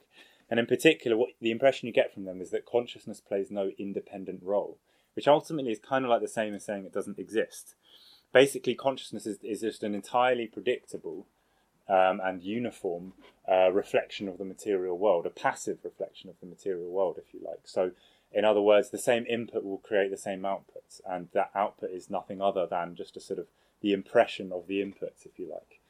[0.51, 3.73] And in particular, what the impression you get from them is that consciousness plays no
[3.79, 4.79] independent role,
[5.15, 7.75] which ultimately is kind of like the same as saying it doesn't exist.
[8.33, 11.27] Basically, consciousness is, is just an entirely predictable
[11.89, 13.13] um, and uniform
[13.51, 17.41] uh, reflection of the material world, a passive reflection of the material world, if you
[17.45, 17.61] like.
[17.65, 17.93] So,
[18.33, 22.11] in other words, the same input will create the same outputs, and that output is
[22.11, 23.47] nothing other than just a sort of
[23.81, 25.81] the impression of the inputs, if you like.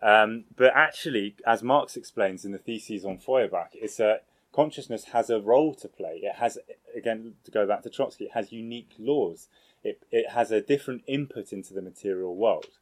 [0.00, 4.20] Um, but actually, as Marx explains in the theses on Feuerbach, it's a
[4.52, 6.20] consciousness has a role to play.
[6.22, 6.58] It has,
[6.94, 9.48] again, to go back to Trotsky, it has unique laws.
[9.84, 12.78] It, it has a different input into the material world.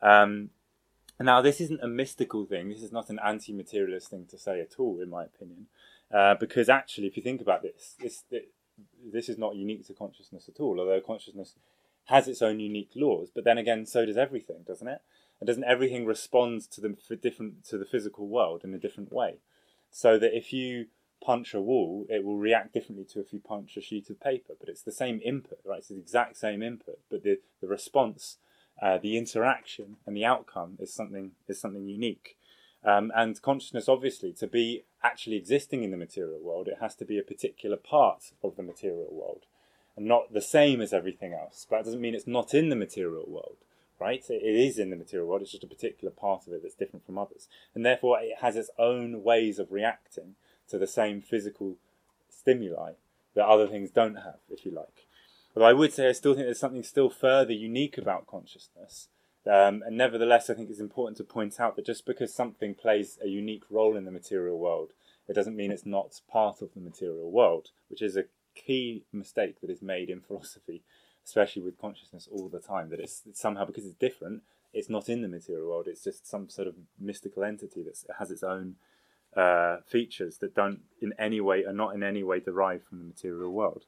[0.00, 0.50] Um,
[1.22, 2.68] now, this isn't a mystical thing.
[2.68, 5.66] This is not an anti-materialist thing to say at all, in my opinion,
[6.12, 8.24] uh, because actually, if you think about this, this
[9.04, 10.80] this is not unique to consciousness at all.
[10.80, 11.54] Although consciousness
[12.06, 15.02] has its own unique laws, but then again, so does everything, doesn't it?
[15.42, 19.38] and doesn't everything respond to the different to the physical world in a different way?
[19.90, 20.86] So that if you
[21.20, 24.52] punch a wall, it will react differently to if you punch a sheet of paper.
[24.56, 25.78] But it's the same input, right?
[25.78, 28.38] It's the exact same input, but the the response,
[28.80, 32.36] uh, the interaction, and the outcome is something is something unique.
[32.84, 37.04] Um, and consciousness, obviously, to be actually existing in the material world, it has to
[37.04, 39.46] be a particular part of the material world,
[39.96, 41.66] and not the same as everything else.
[41.68, 43.58] But that doesn't mean it's not in the material world
[44.02, 44.24] right?
[44.28, 47.06] It is in the material world, it's just a particular part of it that's different
[47.06, 47.48] from others.
[47.74, 50.34] And therefore, it has its own ways of reacting
[50.68, 51.76] to the same physical
[52.28, 52.92] stimuli
[53.34, 55.06] that other things don't have, if you like.
[55.54, 59.08] But I would say I still think there's something still further unique about consciousness.
[59.44, 63.18] Um, and nevertheless, I think it's important to point out that just because something plays
[63.22, 64.92] a unique role in the material world,
[65.28, 69.60] it doesn't mean it's not part of the material world, which is a key mistake
[69.60, 70.82] that is made in philosophy
[71.24, 75.08] especially with consciousness all the time, that it's, it's, somehow because it's different, it's not
[75.08, 75.86] in the material world.
[75.86, 78.76] It's just some sort of mystical entity that has its own
[79.36, 83.04] uh, features that don't in any way are not in any way derived from the
[83.04, 83.84] material world.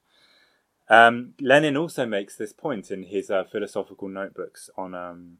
[0.88, 5.38] Um, Lenin also makes this point in his uh, philosophical notebooks on um,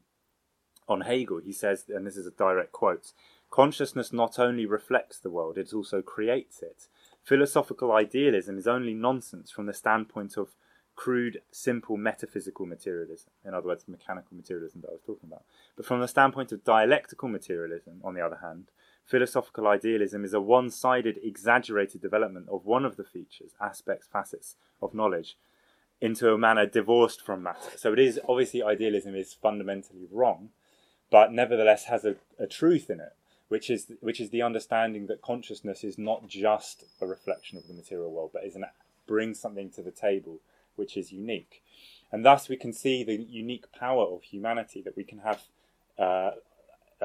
[0.87, 1.39] on Hegel.
[1.39, 3.13] He says, and this is a direct quote:
[3.51, 6.87] "Consciousness not only reflects the world; it also creates it.
[7.23, 10.55] Philosophical idealism is only nonsense from the standpoint of
[10.95, 15.43] crude, simple metaphysical materialism, in other words, mechanical materialism that I was talking about.
[15.75, 18.71] But from the standpoint of dialectical materialism, on the other hand,
[19.05, 24.55] philosophical idealism is a one sided, exaggerated development of one of the features, aspects, facets
[24.81, 25.37] of knowledge
[26.01, 27.77] into a manner divorced from matter.
[27.77, 30.49] So it is obviously idealism is fundamentally wrong,
[31.09, 33.13] but nevertheless has a, a truth in it.
[33.47, 37.75] Which is which is the understanding that consciousness is not just a reflection of the
[37.75, 38.65] material world, but is an
[39.07, 40.39] brings something to the table
[40.75, 41.61] which is unique.
[42.11, 45.43] And thus we can see the unique power of humanity that we can have,
[45.97, 46.31] uh,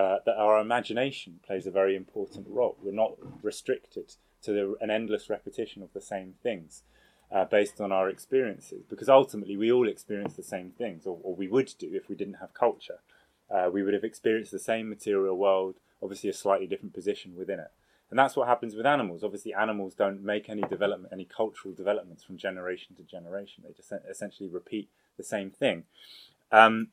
[0.01, 2.77] uh, that our imagination plays a very important role.
[2.83, 4.09] We're not restricted
[4.45, 6.71] to the, an endless repetition of the same things.
[7.33, 11.33] Uh, based on our experiences, because ultimately we all experience the same things, or, or
[11.37, 12.99] we would do if we didn't have culture.
[13.49, 17.61] Uh, we would have experienced the same material world, obviously a slightly different position within
[17.61, 17.71] it.
[18.11, 19.23] And that's what happens with animals.
[19.23, 23.63] Obviously, animals don't make any development, any cultural developments from generation to generation.
[23.65, 25.85] They just essentially repeat the same thing.
[26.51, 26.89] Um,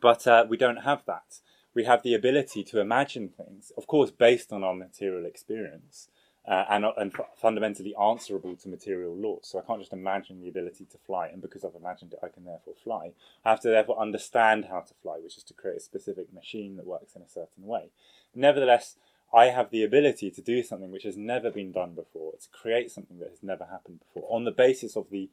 [0.00, 1.40] but uh, we don't have that.
[1.74, 6.08] We have the ability to imagine things, of course, based on our material experience.
[6.46, 7.10] Uh, and, and
[7.40, 9.40] fundamentally answerable to material laws.
[9.44, 12.28] So I can't just imagine the ability to fly, and because I've imagined it, I
[12.28, 13.12] can therefore fly.
[13.46, 16.76] I have to therefore understand how to fly, which is to create a specific machine
[16.76, 17.92] that works in a certain way.
[18.34, 18.96] Nevertheless,
[19.32, 22.90] I have the ability to do something which has never been done before, to create
[22.90, 25.30] something that has never happened before, on the basis of the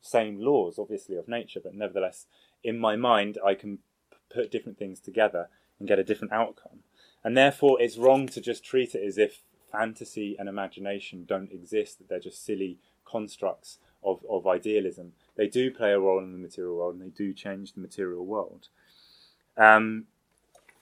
[0.00, 2.26] same laws, obviously, of nature, but nevertheless,
[2.62, 3.80] in my mind, I can
[4.32, 5.48] put different things together
[5.82, 6.78] and get a different outcome.
[7.24, 9.42] And therefore, it's wrong to just treat it as if
[9.72, 15.14] fantasy and imagination don't exist, that they're just silly constructs of, of idealism.
[15.34, 18.24] They do play a role in the material world and they do change the material
[18.24, 18.68] world.
[19.56, 20.04] Um,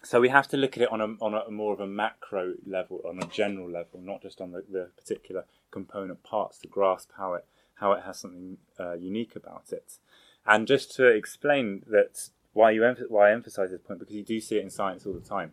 [0.02, 2.54] so we have to look at it on a on a more of a macro
[2.66, 7.10] level, on a general level, not just on the, the particular component parts to grasp
[7.16, 9.98] how it how it has something uh, unique about it.
[10.46, 14.40] And just to explain that why you why I emphasize this point because you do
[14.40, 15.52] see it in science all the time.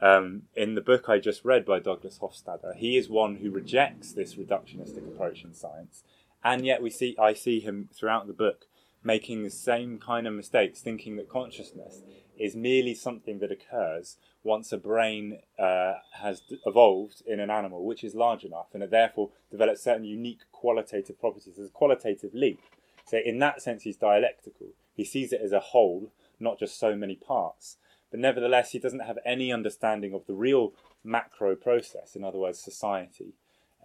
[0.00, 4.12] Um, in the book I just read by Douglas Hofstadter, he is one who rejects
[4.12, 6.04] this reductionistic approach in science,
[6.44, 8.66] and yet we see I see him throughout the book
[9.06, 12.02] making the same kind of mistakes, thinking that consciousness
[12.36, 17.84] is merely something that occurs once a brain uh, has d- evolved in an animal
[17.84, 22.34] which is large enough and it therefore develops certain unique qualitative properties as a qualitative
[22.34, 22.60] leap.
[23.06, 24.68] So, in that sense, he's dialectical.
[24.92, 27.76] He sees it as a whole, not just so many parts.
[28.10, 32.58] But nevertheless, he doesn't have any understanding of the real macro process, in other words,
[32.58, 33.34] society,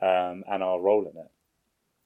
[0.02, 1.32] um, and our role in it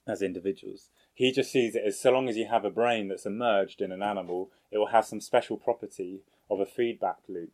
[0.07, 0.89] as individuals.
[1.13, 3.91] He just sees it as so long as you have a brain that's emerged in
[3.91, 7.53] an animal, it will have some special property of a feedback loop,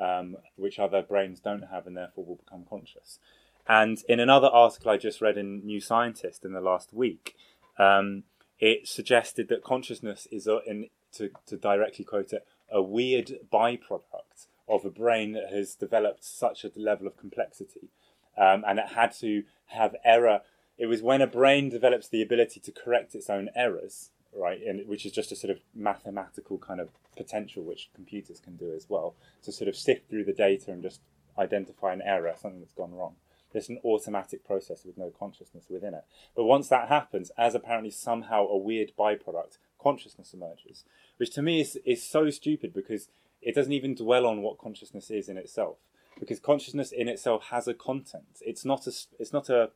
[0.00, 3.18] um, which other brains don't have, and therefore will become conscious.
[3.66, 7.34] And in another article I just read in New Scientist in the last week,
[7.78, 8.24] um,
[8.58, 14.46] it suggested that consciousness is, a, in, to, to directly quote it, a weird byproduct
[14.68, 17.88] of a brain that has developed such a level of complexity.
[18.36, 20.42] Um, and it had to have error.
[20.76, 24.86] It was when a brain develops the ability to correct its own errors, right, and
[24.86, 28.86] which is just a sort of mathematical kind of potential which computers can do as
[28.88, 31.00] well, to sort of sift through the data and just
[31.38, 33.14] identify an error, something that's gone wrong.
[33.52, 36.04] There's an automatic process with no consciousness within it.
[36.36, 39.56] But once that happens, as apparently somehow a weird byproduct,
[39.88, 40.84] consciousness emerges,
[41.16, 43.08] which to me is, is so stupid because
[43.40, 45.76] it doesn't even dwell on what consciousness is in itself.
[46.20, 48.40] Because consciousness in itself has a content.
[48.40, 49.70] It's not a, it's not a,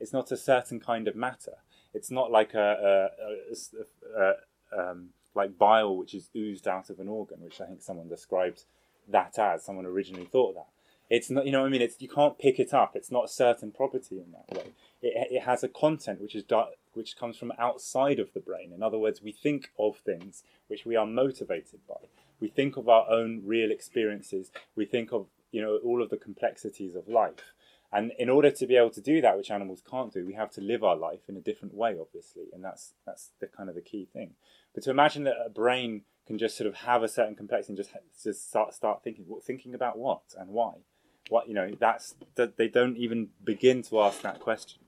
[0.00, 1.56] it's not a certain kind of matter.
[1.94, 4.34] It's not like a, a, a,
[4.74, 8.08] a um, like bile which is oozed out of an organ, which I think someone
[8.08, 8.64] described
[9.08, 9.64] that as.
[9.64, 10.68] Someone originally thought that.
[11.14, 11.82] It's not, you know what I mean?
[11.82, 12.96] It's, you can't pick it up.
[12.96, 14.72] It's not a certain property in that way.
[15.00, 16.44] It, it has a content which is
[16.92, 18.72] which comes from outside of the brain.
[18.72, 22.08] In other words, we think of things which we are motivated by.
[22.40, 24.50] We think of our own real experiences.
[24.74, 27.54] We think of you know all of the complexities of life.
[27.92, 30.50] And in order to be able to do that, which animals can't do, we have
[30.52, 33.76] to live our life in a different way, obviously, and that's that's the kind of
[33.76, 34.32] the key thing.
[34.74, 37.76] But to imagine that a brain can just sort of have a certain complexity and
[37.76, 40.78] just just start start thinking, thinking about what and why,
[41.28, 44.80] what you know, that's that they don't even begin to ask that question.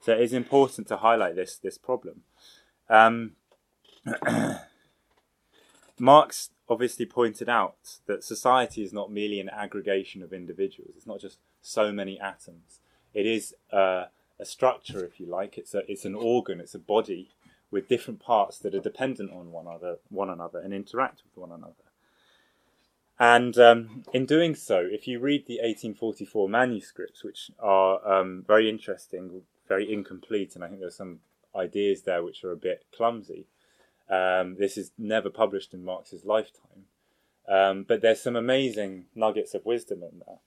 [0.00, 2.22] So it is important to highlight this this problem.
[2.88, 3.32] Um,
[5.98, 10.92] Marx obviously pointed out that society is not merely an aggregation of individuals.
[10.96, 12.80] It's not just so many atoms.
[13.12, 14.06] It is uh,
[14.38, 15.56] a structure, if you like.
[15.56, 16.60] It's a it's an organ.
[16.60, 17.30] It's a body
[17.70, 21.50] with different parts that are dependent on one another, one another, and interact with one
[21.50, 21.83] another.
[23.18, 28.68] And um, in doing so, if you read the 1844 manuscripts, which are um, very
[28.68, 31.20] interesting, very incomplete, and I think there's some
[31.54, 33.46] ideas there which are a bit clumsy.
[34.10, 36.86] Um, this is never published in Marx's lifetime,
[37.48, 40.38] um, but there's some amazing nuggets of wisdom in there.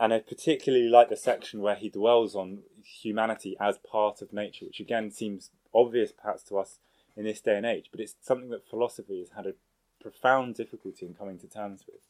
[0.00, 4.64] And I particularly like the section where he dwells on humanity as part of nature,
[4.66, 6.78] which again seems obvious perhaps to us
[7.16, 9.54] in this day and age, but it's something that philosophy has had a
[10.00, 12.00] profound difficulty in coming to terms with.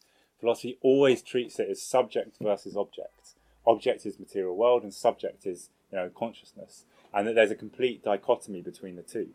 [0.41, 3.35] Philosophy always treats it as subject versus object.
[3.67, 8.03] Object is material world, and subject is you know consciousness, and that there's a complete
[8.03, 9.29] dichotomy between the two.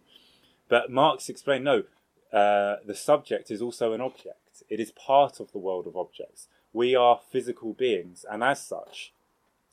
[0.67, 1.83] But Marx explained no,
[2.31, 4.63] uh, the subject is also an object.
[4.69, 6.47] It is part of the world of objects.
[6.73, 9.13] We are physical beings, and as such,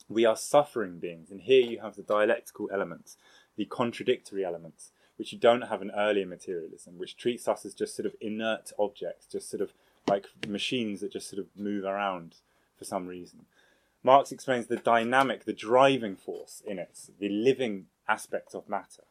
[0.09, 1.31] we are suffering beings.
[1.31, 3.17] And here you have the dialectical elements,
[3.57, 7.97] the contradictory elements, which you don't have in earlier materialism, which treats us as just
[7.97, 9.73] sort of inert objects, just sort of
[10.09, 12.37] like machines that just sort of move around
[12.79, 13.47] for some reason.
[14.03, 19.03] Marx explains the dynamic, the driving force in it, the living aspect of matter,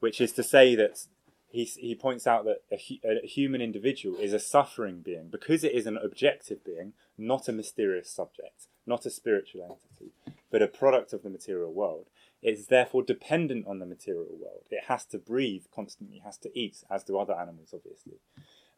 [0.00, 1.06] which is to say that
[1.48, 5.72] he, he points out that a, a, human individual is a suffering being because it
[5.72, 10.12] is an objective being, not a mysterious subject, not a spiritual entity,
[10.50, 12.06] but a product of the material world.
[12.42, 14.64] It is therefore dependent on the material world.
[14.70, 18.18] It has to breathe constantly, has to eat, as do other animals, obviously.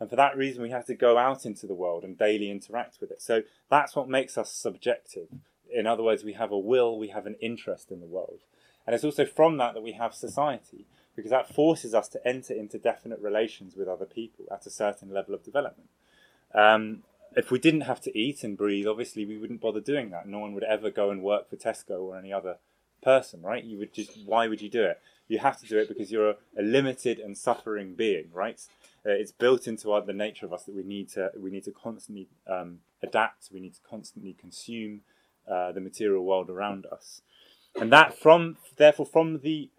[0.00, 2.98] And for that reason, we have to go out into the world and daily interact
[3.00, 3.22] with it.
[3.22, 5.28] So that's what makes us subjective.
[5.72, 8.40] In other words, we have a will, we have an interest in the world.
[8.86, 10.86] And it's also from that that we have society
[11.16, 15.12] because that forces us to enter into definite relations with other people at a certain
[15.12, 15.88] level of development.
[16.54, 17.04] Um,
[17.36, 20.28] if we didn't have to eat and breathe, obviously we wouldn't bother doing that.
[20.28, 22.58] No one would ever go and work for Tesco or any other
[23.02, 23.64] person, right?
[23.64, 25.00] You would just, why would you do it?
[25.28, 28.60] You have to do it because you're a, a limited and suffering being, right?
[29.06, 31.64] Uh, it's built into our, the nature of us that we need to we need
[31.64, 33.50] to constantly um, adapt.
[33.52, 35.02] We need to constantly consume
[35.50, 37.20] uh, the material world around us,
[37.78, 39.70] and that from therefore from the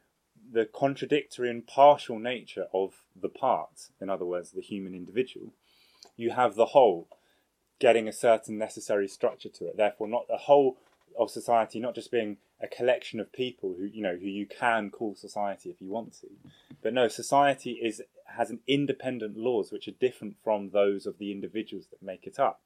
[0.51, 5.53] the contradictory and partial nature of the part, in other words, the human individual,
[6.15, 7.07] you have the whole
[7.79, 9.75] getting a certain necessary structure to it.
[9.75, 10.77] Therefore, not the whole
[11.17, 14.89] of society not just being a collection of people who you know who you can
[14.89, 16.27] call society if you want to,
[16.81, 21.31] but no, society is has an independent laws which are different from those of the
[21.31, 22.61] individuals that make it up.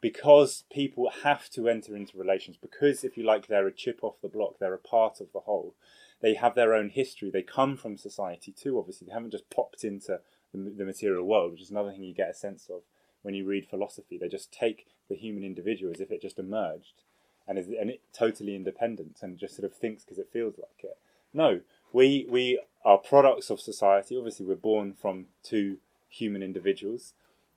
[0.00, 4.20] Because people have to enter into relations, because if you like, they're a chip off
[4.20, 5.74] the block, they're a part of the whole.
[6.20, 7.30] They have their own history.
[7.30, 8.78] They come from society too.
[8.78, 10.20] Obviously, they haven't just popped into
[10.52, 12.82] the, the material world, which is another thing you get a sense of
[13.22, 14.18] when you read philosophy.
[14.18, 17.02] They just take the human individual as if it just emerged
[17.46, 20.84] and is and it totally independent and just sort of thinks because it feels like
[20.84, 20.96] it.
[21.34, 21.60] No,
[21.92, 24.16] we we are products of society.
[24.16, 25.78] Obviously, we're born from two
[26.08, 27.14] human individuals,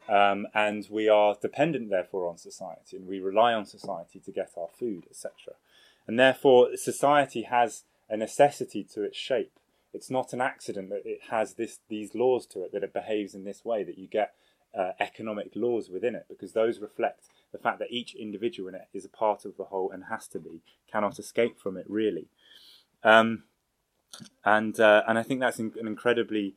[0.07, 4.51] um, and we are dependent, therefore, on society, and we rely on society to get
[4.57, 5.31] our food, etc.
[6.07, 9.59] And therefore, society has a necessity to its shape.
[9.93, 13.33] It's not an accident that it has this these laws to it, that it behaves
[13.33, 14.33] in this way, that you get
[14.77, 18.89] uh, economic laws within it, because those reflect the fact that each individual in it
[18.93, 20.59] is a part of the whole and has to be,
[20.91, 22.27] cannot escape from it, really.
[23.01, 23.43] Um,
[24.43, 26.55] and uh, and I think that's an incredibly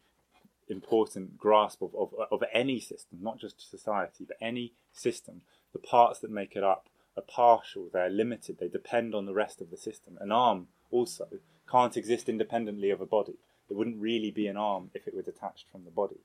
[0.68, 5.42] important grasp of, of, of any system, not just society, but any system.
[5.72, 9.60] The parts that make it up are partial, they're limited, they depend on the rest
[9.60, 10.18] of the system.
[10.20, 11.28] An arm also
[11.70, 13.34] can't exist independently of a body.
[13.70, 16.20] It wouldn't really be an arm if it were detached from the body.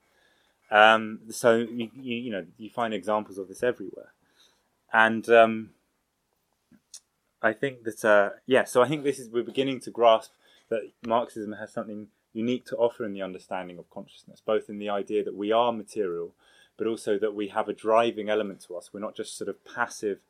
[0.70, 4.12] Um, so you, you, you, know you find examples of this everywhere,
[4.94, 5.70] and um,
[7.42, 8.64] I think that uh, yeah.
[8.64, 10.30] So I think this is we're beginning to grasp
[10.70, 14.88] that Marxism has something unique to offer in the understanding of consciousness, both in the
[14.88, 16.32] idea that we are material,
[16.78, 18.90] but also that we have a driving element to us.
[18.92, 20.20] We're not just sort of passive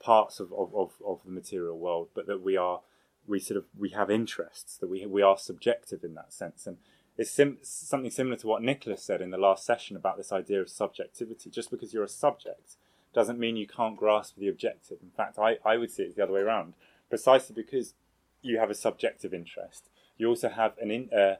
[0.00, 2.80] parts of, of, of, of the material world, but that we are
[3.26, 6.78] we sort of we have interests that we we are subjective in that sense and
[7.18, 10.60] it's sim- something similar to what Nicholas said in the last session about this idea
[10.60, 11.48] of subjectivity.
[11.48, 12.76] Just because you're a subject
[13.16, 14.98] doesn't mean you can't grasp the objective.
[15.02, 16.74] In fact, I, I would see it the other way around.
[17.08, 17.94] Precisely because
[18.42, 19.88] you have a subjective interest,
[20.18, 21.36] you also have an in, uh,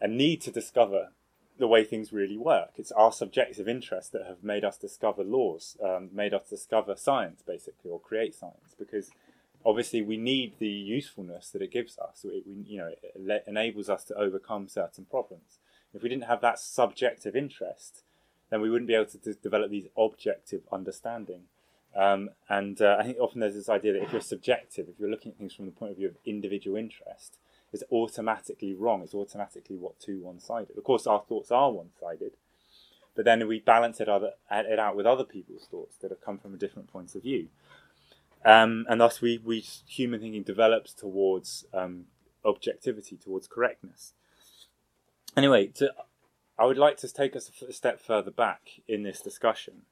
[0.00, 1.10] a need to discover
[1.58, 2.70] the way things really work.
[2.76, 7.42] It's our subjective interests that have made us discover laws, um, made us discover science,
[7.46, 8.74] basically, or create science.
[8.78, 9.10] Because
[9.62, 12.24] obviously, we need the usefulness that it gives us.
[12.24, 15.58] It, we, you know, it le- enables us to overcome certain problems.
[15.92, 18.04] If we didn't have that subjective interest,
[18.50, 21.42] then we wouldn't be able to d- develop these objective understanding.
[21.96, 25.10] Um, and uh, I think often there's this idea that if you're subjective, if you're
[25.10, 27.38] looking at things from the point of view of individual interest,
[27.72, 29.02] it's automatically wrong.
[29.02, 30.76] It's automatically what too one-sided.
[30.76, 32.32] Of course, our thoughts are one-sided,
[33.14, 36.38] but then we balance it, other, it out with other people's thoughts that have come
[36.38, 37.48] from a different point of view.
[38.44, 42.06] Um, and thus, we, we human thinking develops towards um,
[42.44, 44.14] objectivity, towards correctness.
[45.36, 45.92] Anyway, to,
[46.60, 49.86] I would like to take us a step further back in this discussion,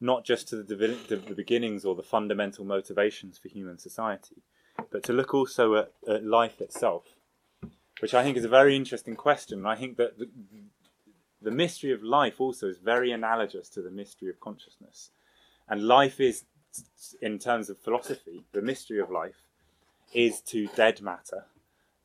[0.00, 4.42] not just to the, the, beginnings or the fundamental motivations for human society,
[4.90, 7.04] but to look also at, at, life itself,
[8.00, 9.64] which I think is a very interesting question.
[9.64, 10.28] I think that the,
[11.40, 15.10] the mystery of life also is very analogous to the mystery of consciousness.
[15.68, 16.42] And life is,
[17.20, 19.46] in terms of philosophy, the mystery of life
[20.12, 21.44] is to dead matter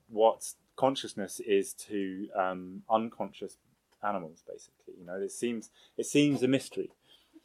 [0.08, 3.58] what consciousness is to um, unconscious
[4.04, 4.44] animals.
[4.48, 6.92] Basically, you know, it seems it seems a mystery.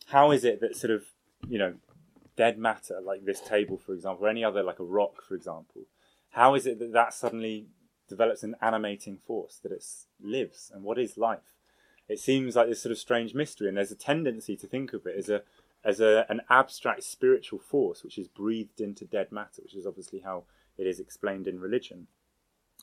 [0.07, 1.05] How is it that sort of
[1.49, 1.75] you know
[2.37, 5.83] dead matter, like this table, for example, or any other, like a rock, for example,
[6.31, 7.67] how is it that that suddenly
[8.09, 9.85] develops an animating force, that it
[10.21, 10.71] lives?
[10.75, 11.55] And what is life?
[12.09, 15.07] It seems like this sort of strange mystery, and there's a tendency to think of
[15.07, 15.43] it as a
[15.85, 20.21] as a, an abstract spiritual force which is breathed into dead matter, which is obviously
[20.21, 20.45] how
[20.79, 22.07] it is explained in religion.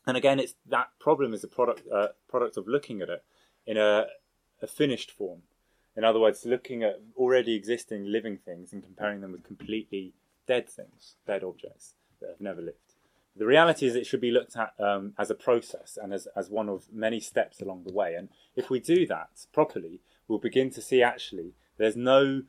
[0.06, 3.24] And again, it's that problem is a product uh, product of looking at it
[3.66, 4.08] in a,
[4.62, 5.42] a finished form,
[5.96, 10.14] in other words, looking at already existing living things and comparing them with completely
[10.48, 12.96] dead things, dead objects that have never lived.
[13.36, 16.50] The reality is it should be looked at um, as a process and as, as
[16.50, 18.16] one of many steps along the way.
[18.16, 22.44] And if we do that properly, we'll begin to see actually there's no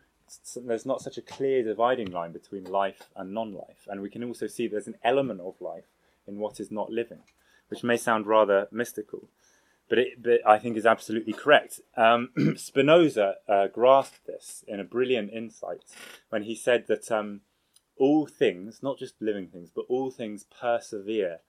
[0.54, 4.46] there's not such a clear dividing line between life and non-life, and we can also
[4.46, 5.86] see there's an element of life
[6.24, 7.22] in what is not living,
[7.68, 9.28] which may sound rather mystical
[9.90, 11.80] but, it, but I think is absolutely correct.
[11.96, 15.82] Um, Spinoza uh, grasped this in a brilliant insight
[16.30, 17.40] when he said that um,
[17.98, 21.40] all things, not just living things, but all things persevere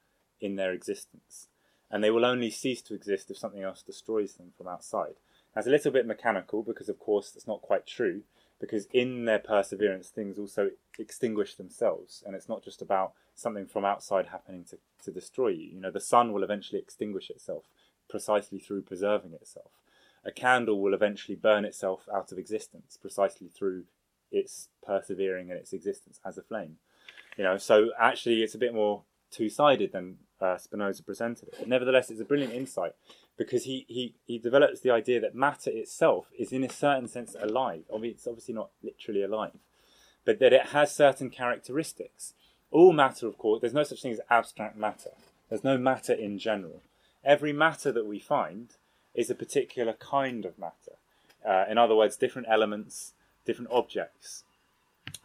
[0.41, 1.47] in their existence,
[1.91, 5.15] and they will only cease to exist if something else destroys them from outside.
[5.53, 8.23] That's a little bit mechanical because, of course, that's not quite true.
[8.59, 10.69] because in their perseverance, things also
[10.99, 15.71] extinguish themselves, and it's not just about something from outside happening to, to destroy you.
[15.73, 17.63] You know, the sun will eventually extinguish itself
[18.12, 19.72] precisely through preserving itself.
[20.24, 23.86] A candle will eventually burn itself out of existence precisely through
[24.32, 26.78] its persevering in its existence as a flame.
[27.38, 31.55] You know, so actually, it's a bit more two-sided than uh, Spinoza presented it.
[31.57, 32.93] But nevertheless, it's a brilliant insight
[33.38, 37.36] because he, he, he develops the idea that matter itself is, in a certain sense,
[37.39, 37.84] alive.
[37.89, 39.57] It's obviously not literally alive,
[40.26, 42.34] but that it has certain characteristics.
[42.70, 45.12] All matter, of course, there's no such thing as abstract matter.
[45.49, 46.82] There's no matter in general.
[47.24, 48.76] Every matter that we find
[49.13, 50.97] is a particular kind of matter.
[51.47, 53.13] Uh, in other words, different elements,
[53.45, 54.43] different objects.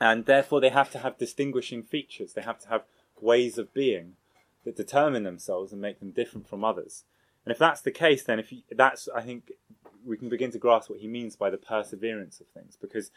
[0.00, 2.32] And therefore, they have to have distinguishing features.
[2.32, 2.82] They have to have
[3.20, 4.14] ways of being
[4.64, 7.04] that determine themselves and make them different from others.
[7.44, 9.52] And if that's the case, then if you, that's, I think,
[10.04, 12.76] we can begin to grasp what he means by the perseverance of things.
[12.80, 13.10] Because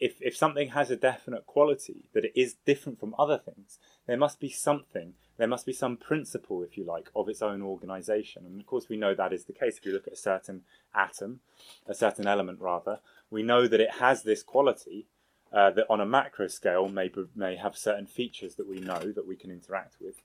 [0.00, 4.16] if if something has a definite quality that it is different from other things, there
[4.16, 8.44] must be something, there must be some principle, if you like, of its own organization.
[8.46, 9.78] And of course, we know that is the case.
[9.78, 10.62] If you look at a certain
[10.94, 11.40] atom,
[11.86, 15.06] a certain element rather, we know that it has this quality
[15.52, 19.26] uh, that on a macro scale may may have certain features that we know that
[19.26, 20.22] we can interact with,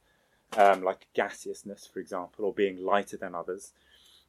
[0.57, 3.71] um, like gaseousness, for example, or being lighter than others,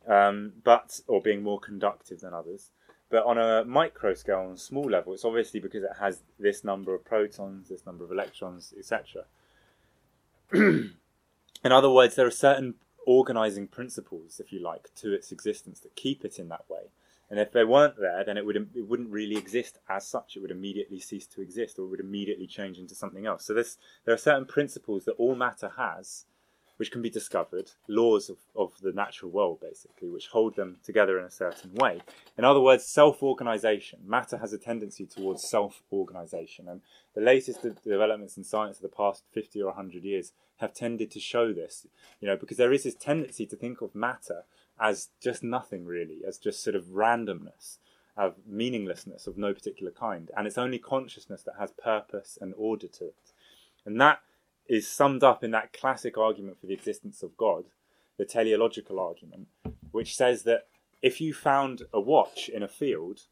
[0.07, 2.71] um, but or being more conductive than others.
[3.11, 6.65] But on a micro scale, on a small level, it's obviously because it has this
[6.65, 9.25] number of protons, this number of electrons, etc.
[10.53, 10.93] In
[11.65, 12.75] other words, there are certain
[13.07, 16.91] organizing principles, if you like, to its existence that keep it in that way.
[17.31, 20.37] And if they weren't there, then it would it wouldn't really exist as such.
[20.37, 23.47] It would immediately cease to exist, or would immediately change into something else.
[23.47, 26.27] So this, there are certain principles that all matter has,
[26.77, 31.19] which can be discovered, laws of, of the natural world, basically, which hold them together
[31.19, 32.01] in a certain way.
[32.37, 34.01] In other words, self organization.
[34.07, 36.69] Matter has a tendency towards self organization.
[36.69, 36.81] And
[37.15, 41.21] the latest developments in science of the past 50 or 100 years have tended to
[41.21, 41.87] show this,
[42.21, 44.45] you know, because there is this tendency to think of matter
[44.81, 47.79] as just nothing really, as just sort of randomness,
[48.17, 50.31] of meaninglessness of no particular kind.
[50.37, 53.33] And it's only consciousness that has purpose and order to it.
[53.85, 54.21] And that
[54.67, 57.65] is summed up in that classic argument for the existence of God,
[58.17, 59.49] the teleological argument,
[59.91, 60.67] which says that
[61.03, 63.23] if you found a watch in a field,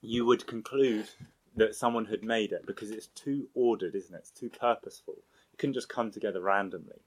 [0.00, 1.08] you would conclude
[1.56, 4.18] that someone had made it because it's too ordered, isn't it?
[4.18, 5.14] It's too purposeful.
[5.52, 7.00] It couldn't just come together randomly.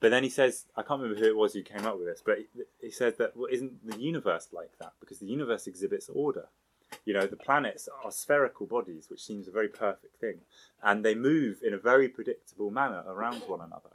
[0.00, 2.22] But then he says, I can't remember who it was who came up with this,
[2.24, 2.38] but
[2.80, 4.92] he said that well, isn't the universe like that?
[5.00, 6.46] Because the universe exhibits order.
[7.04, 10.40] You know, the planets are spherical bodies, which seems a very perfect thing,
[10.82, 13.90] and they move in a very predictable manner around one another.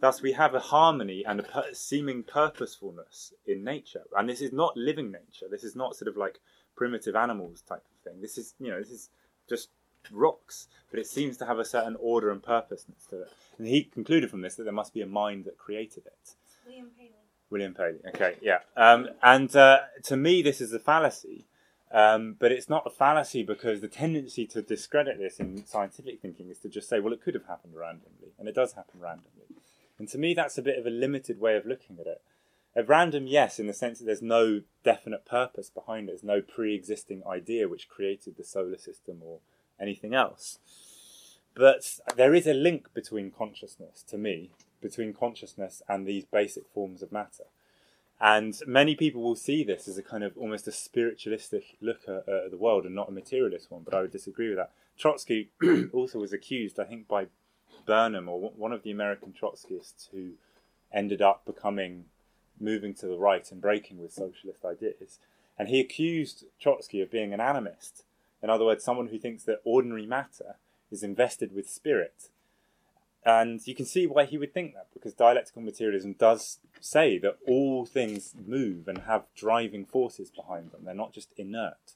[0.00, 4.02] Thus, we have a harmony and a per- seeming purposefulness in nature.
[4.16, 5.46] And this is not living nature.
[5.50, 6.38] This is not sort of like
[6.76, 8.20] primitive animals type of thing.
[8.20, 9.10] This is, you know, this is
[9.48, 9.70] just
[10.12, 13.32] rocks, but it seems to have a certain order and purposeness to it.
[13.58, 16.34] And he concluded from this that there must be a mind that created it.
[16.64, 17.10] William Paley.
[17.50, 17.98] William Paley.
[18.14, 18.58] Okay, yeah.
[18.76, 21.46] Um, and uh, to me, this is a fallacy
[21.90, 26.50] um, but it's not a fallacy because the tendency to discredit this in scientific thinking
[26.50, 29.46] is to just say, well, it could have happened randomly, and it does happen randomly.
[29.98, 32.22] And to me, that's a bit of a limited way of looking at it.
[32.76, 36.40] A random, yes, in the sense that there's no definite purpose behind it, there's no
[36.40, 39.40] pre existing idea which created the solar system or
[39.80, 40.58] anything else.
[41.54, 47.02] But there is a link between consciousness, to me, between consciousness and these basic forms
[47.02, 47.44] of matter.
[48.20, 52.50] And many people will see this as a kind of almost a spiritualistic look at,
[52.50, 54.72] the world and not a materialist one, but I would disagree with that.
[54.98, 55.50] Trotsky
[55.92, 57.28] also was accused, I think, by
[57.86, 60.32] Burnham or one of the American Trotskyists who
[60.92, 62.06] ended up becoming,
[62.58, 65.20] moving to the right and breaking with socialist ideas.
[65.56, 68.02] And he accused Trotsky of being an animist.
[68.42, 70.56] In other words, someone who thinks that ordinary matter
[70.90, 72.30] is invested with spirit
[73.24, 77.38] and you can see why he would think that, because dialectical materialism does say that
[77.46, 80.84] all things move and have driving forces behind them.
[80.84, 81.94] They're not just inert.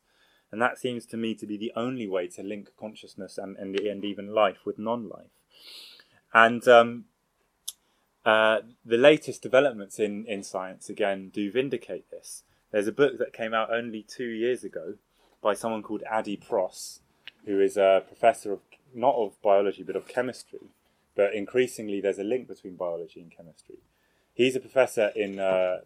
[0.50, 3.78] And that seems to me to be the only way to link consciousness and, and,
[3.78, 5.30] and even life with non life.
[6.34, 7.04] And um,
[8.26, 12.42] uh, the latest developments in, in science, again, do vindicate this.
[12.70, 14.94] There's a book that came out only two years ago
[15.40, 17.00] by someone called Addy Pross,
[17.46, 18.60] who is a professor of
[18.94, 20.68] not of biology but of chemistry
[21.14, 23.78] but increasingly there's a link between biology and chemistry.
[24.34, 25.78] He's a professor in uh,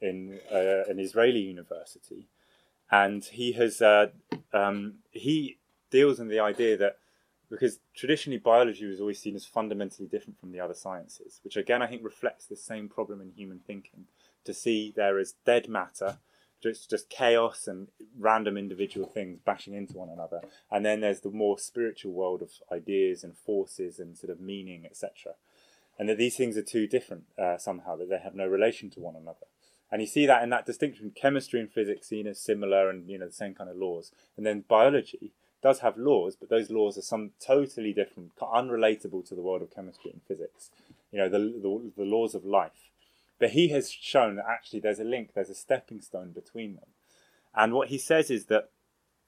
[0.00, 2.28] in uh, an Israeli university,
[2.90, 4.08] and he has uh,
[4.52, 5.58] um, he
[5.90, 6.98] deals in the idea that
[7.50, 11.82] because traditionally biology was always seen as fundamentally different from the other sciences, which again
[11.82, 14.06] I think reflects the same problem in human thinking
[14.44, 16.18] to see there as dead matter,
[16.62, 17.88] just just chaos and
[18.18, 20.40] random individual things bashing into one another.
[20.70, 24.84] And then there's the more spiritual world of ideas and forces and sort of meaning,
[24.84, 25.34] etc.
[25.98, 29.00] And that these things are too different uh, somehow, that they have no relation to
[29.00, 29.46] one another.
[29.90, 31.12] And you see that in that distinction.
[31.14, 34.12] Chemistry and physics seen as similar and you know the same kind of laws.
[34.36, 35.32] And then biology
[35.62, 39.74] does have laws, but those laws are some totally different, unrelatable to the world of
[39.74, 40.70] chemistry and physics.
[41.10, 42.90] You know the the, the laws of life.
[43.38, 46.88] But he has shown that actually there's a link, there's a stepping stone between them.
[47.54, 48.70] And what he says is that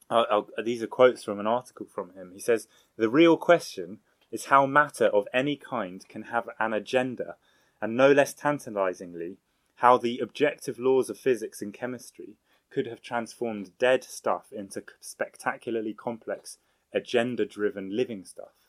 [0.09, 2.31] uh, these are quotes from an article from him.
[2.33, 3.99] He says the real question
[4.31, 7.35] is how matter of any kind can have an agenda,
[7.81, 9.37] and no less tantalizingly,
[9.75, 12.35] how the objective laws of physics and chemistry
[12.69, 16.57] could have transformed dead stuff into spectacularly complex,
[16.93, 18.60] agenda driven living stuff.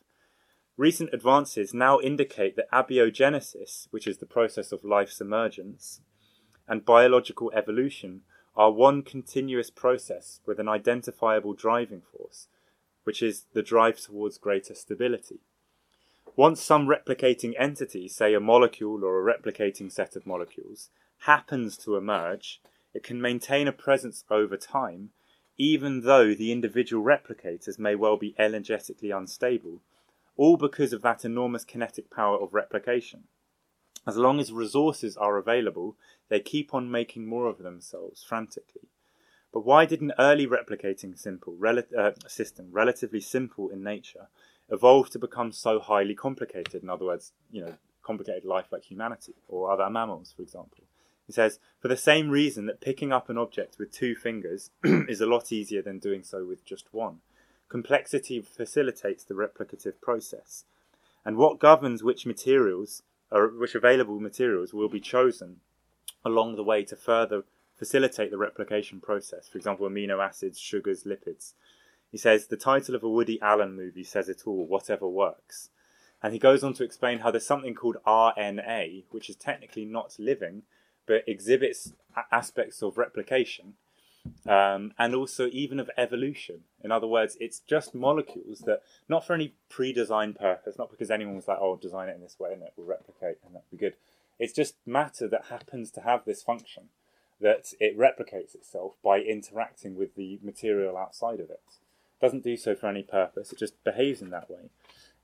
[0.75, 6.01] Recent advances now indicate that abiogenesis, which is the process of life's emergence,
[6.67, 8.21] and biological evolution
[8.55, 12.47] are one continuous process with an identifiable driving force,
[13.03, 15.41] which is the drive towards greater stability.
[16.35, 20.89] Once some replicating entity, say a molecule or a replicating set of molecules,
[21.25, 22.59] happens to emerge,
[22.95, 25.09] it can maintain a presence over time,
[25.57, 29.81] even though the individual replicators may well be energetically unstable,
[30.35, 33.23] all because of that enormous kinetic power of replication.
[34.05, 35.95] As long as resources are available,
[36.29, 38.89] they keep on making more of themselves frantically.
[39.53, 44.27] But why did an early replicating simple rel- uh, system, relatively simple in nature,
[44.69, 46.81] evolve to become so highly complicated?
[46.81, 50.83] In other words, you know, complicated life like humanity or other mammals, for example.
[51.27, 55.21] He says, for the same reason that picking up an object with two fingers is
[55.21, 57.19] a lot easier than doing so with just one.
[57.69, 60.65] Complexity facilitates the replicative process.
[61.25, 65.61] And what governs which materials, or which available materials will be chosen
[66.25, 67.43] along the way to further
[67.77, 71.53] facilitate the replication process, for example, amino acids, sugars, lipids.
[72.11, 75.69] He says, the title of a Woody Allen movie says it all, whatever works.
[76.21, 80.15] And he goes on to explain how there's something called RNA, which is technically not
[80.19, 80.63] living,
[81.05, 81.93] but exhibits
[82.31, 83.73] aspects of replication
[84.47, 86.61] um, and also even of evolution.
[86.83, 91.35] In other words, it's just molecules that, not for any pre-designed purpose, not because anyone
[91.35, 93.77] was like, "Oh, design it in this way and it will replicate and that'll be
[93.77, 93.95] good."
[94.39, 96.89] It's just matter that happens to have this function,
[97.39, 101.61] that it replicates itself by interacting with the material outside of it.
[101.67, 104.69] it doesn't do so for any purpose; it just behaves in that way,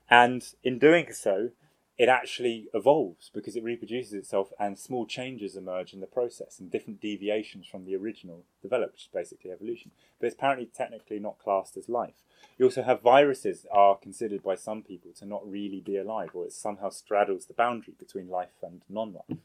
[0.09, 1.51] and in doing so,
[1.99, 6.71] it actually evolves because it reproduces itself and small changes emerge in the process and
[6.71, 9.91] different deviations from the original develop, which is basically evolution.
[10.17, 12.23] But it's apparently technically not classed as life.
[12.57, 16.45] You also have viruses are considered by some people to not really be alive or
[16.45, 19.37] it somehow straddles the boundary between life and non-life.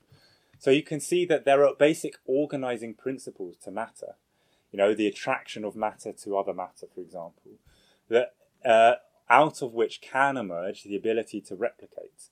[0.60, 4.14] So you can see that there are basic organizing principles to matter.
[4.70, 7.58] You know, the attraction of matter to other matter, for example,
[8.08, 8.34] that
[8.64, 8.94] uh,
[9.28, 12.30] out of which can emerge the ability to replicate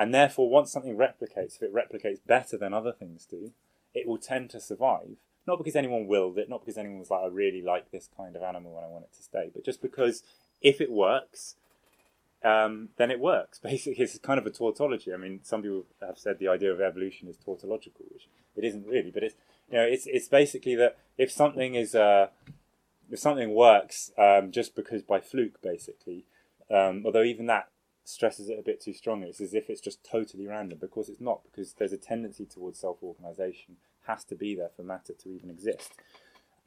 [0.00, 3.52] and therefore, once something replicates, if it replicates better than other things do,
[3.92, 5.16] it will tend to survive.
[5.46, 8.34] Not because anyone willed it, not because anyone was like, I really like this kind
[8.34, 10.22] of animal and I want it to stay, but just because
[10.62, 11.56] if it works,
[12.42, 13.58] um, then it works.
[13.62, 15.12] Basically, it's kind of a tautology.
[15.12, 18.26] I mean, some people have said the idea of evolution is tautological, which
[18.56, 19.10] it isn't really.
[19.10, 19.34] But it's
[19.70, 22.28] you know, it's it's basically that if something is uh,
[23.10, 26.24] if something works um, just because by fluke, basically,
[26.70, 27.68] um, although even that
[28.10, 29.28] stresses it a bit too strongly.
[29.28, 32.78] It's as if it's just totally random because it's not, because there's a tendency towards
[32.78, 35.92] self organization, has to be there for matter to even exist.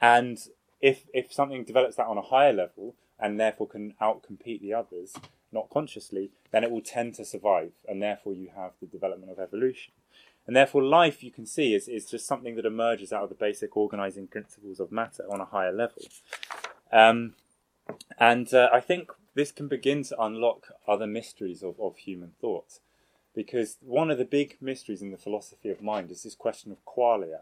[0.02, 0.40] And
[0.82, 5.14] if, if something develops that on a higher level and therefore can outcompete the others,
[5.52, 9.40] not consciously, then it will tend to survive, and therefore you have the development of
[9.40, 9.94] evolution.
[10.46, 13.36] And therefore, life, you can see, is, is just something that emerges out of the
[13.36, 16.04] basic organizing principles of matter on a higher level.
[16.92, 17.36] Um,
[18.20, 22.80] and uh, I think this can begin to unlock other mysteries of, of human thought.
[23.36, 26.86] Because one of the big mysteries in the philosophy of mind is this question of
[26.86, 27.42] qualia,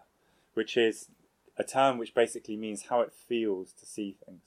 [0.53, 1.09] which is
[1.57, 4.41] a term which basically means how it feels to see things.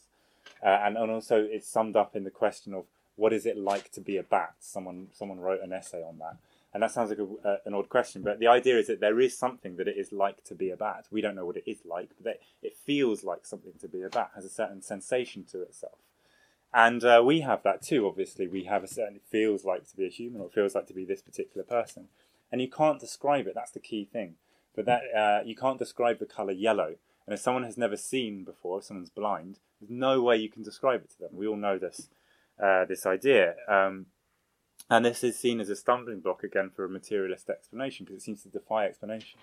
[0.62, 2.84] Uh, and, and also it's summed up in the question of
[3.16, 4.54] what is it like to be a bat?
[4.60, 6.36] Someone, someone wrote an essay on that.
[6.72, 9.20] And that sounds like a, uh, an odd question, but the idea is that there
[9.20, 11.06] is something that it is like to be a bat.
[11.08, 14.08] We don't know what it is like, but it feels like something to be a
[14.08, 15.98] bat, has a certain sensation to itself.
[16.74, 18.48] And uh, we have that too, obviously.
[18.48, 20.88] We have a certain, it feels like to be a human or it feels like
[20.88, 22.08] to be this particular person.
[22.50, 24.34] And you can't describe it, that's the key thing.
[24.74, 26.96] But that uh, you can't describe the colour yellow.
[27.26, 30.64] And if someone has never seen before, if someone's blind, there's no way you can
[30.64, 31.30] describe it to them.
[31.32, 32.08] We all know this,
[32.62, 33.54] uh, this idea.
[33.68, 34.06] Um,
[34.90, 38.24] and this is seen as a stumbling block again for a materialist explanation because it
[38.24, 39.38] seems to defy explanation.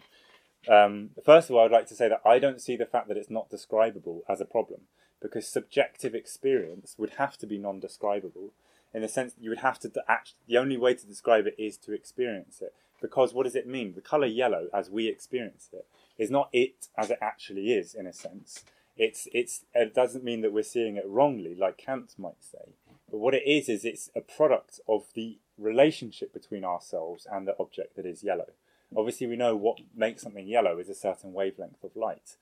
[0.68, 3.18] Um, first of all, I'd like to say that I don't see the fact that
[3.18, 4.82] it's not describable as a problem
[5.22, 8.52] because subjective experience would have to be non-describable
[8.94, 10.34] in the sense that you would have to act.
[10.48, 12.74] The only way to describe it is to experience it.
[13.02, 13.94] Because what does it mean?
[13.94, 17.96] The color yellow, as we experience it, is not it as it actually is.
[17.96, 18.64] In a sense,
[18.96, 19.66] it's it's.
[19.74, 22.74] It doesn't mean that we're seeing it wrongly, like Kant might say.
[23.10, 27.56] But what it is is it's a product of the relationship between ourselves and the
[27.60, 28.52] object that is yellow.
[28.96, 32.36] Obviously, we know what makes something yellow is a certain wavelength of light,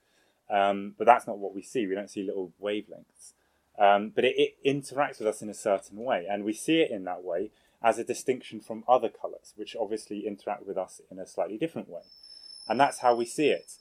[0.49, 1.85] um, but that's not what we see.
[1.85, 3.33] We don't see little wavelengths.
[3.77, 6.91] Um, but it, it, interacts with us in a certain way, and we see it
[6.91, 11.17] in that way as a distinction from other colours, which obviously interact with us in
[11.17, 12.01] a slightly different way.
[12.67, 13.77] And that's how we see it.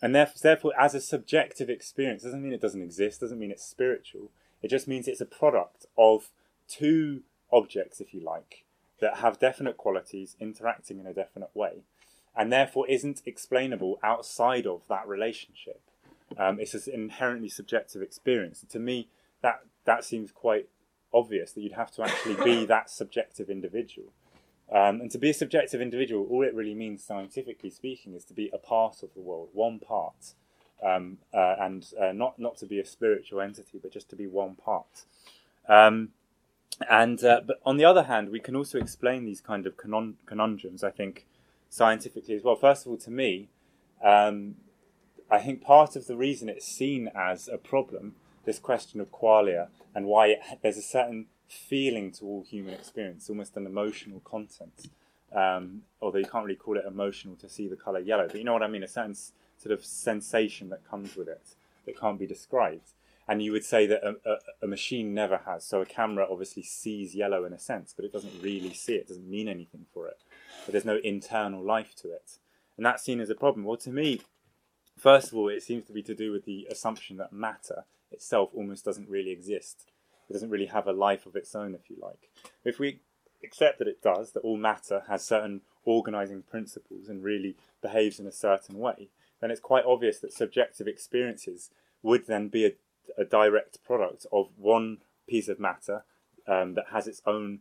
[0.00, 3.64] And therefore, therefore, as a subjective experience, doesn't mean it doesn't exist, doesn't mean it's
[3.64, 4.30] spiritual.
[4.62, 6.30] It just means it's a product of
[6.68, 8.64] two objects, if you like,
[9.00, 11.82] that have definite qualities interacting in a definite way,
[12.36, 15.82] and therefore isn't explainable outside of that relationship.
[16.38, 18.64] Um, it's an inherently subjective experience.
[18.68, 19.08] To me,
[19.42, 20.68] that that seems quite
[21.12, 24.12] obvious that you'd have to actually be that subjective individual.
[24.72, 28.34] Um, and to be a subjective individual, all it really means, scientifically speaking, is to
[28.34, 30.34] be a part of the world, one part,
[30.84, 34.26] um, uh, and uh, not not to be a spiritual entity, but just to be
[34.26, 35.04] one part.
[35.68, 36.10] Um,
[36.88, 40.14] and uh, but on the other hand, we can also explain these kind of conun-
[40.24, 40.84] conundrums.
[40.84, 41.26] I think
[41.68, 42.56] scientifically as well.
[42.56, 43.48] First of all, to me,
[44.04, 44.56] um,
[45.30, 49.68] I think part of the reason it's seen as a problem this question of qualia
[49.94, 54.88] and why it, there's a certain feeling to all human experience, almost an emotional content.
[55.32, 58.44] Um, although you can't really call it emotional to see the color yellow, but you
[58.44, 61.54] know what I mean, a certain sort of sensation that comes with it
[61.86, 62.92] that can't be described.
[63.28, 65.64] And you would say that a, a, a, machine never has.
[65.64, 69.02] So a camera obviously sees yellow in a sense, but it doesn't really see it,
[69.02, 70.18] it, doesn't mean anything for it.
[70.66, 72.38] But there's no internal life to it.
[72.76, 73.64] And that's seen as a problem.
[73.64, 74.22] Well, to me,
[74.98, 78.50] first of all, it seems to be to do with the assumption that matter itself
[78.54, 79.90] almost doesn't really exist.
[80.28, 82.30] It doesn't really have a life of its own, if you like.
[82.64, 83.00] If we
[83.42, 88.26] accept that it does, that all matter has certain organizing principles and really behaves in
[88.26, 89.08] a certain way,
[89.40, 91.70] then it's quite obvious that subjective experiences
[92.02, 92.72] would then be a,
[93.18, 96.04] a direct product of one piece of matter
[96.46, 97.60] um, that has its own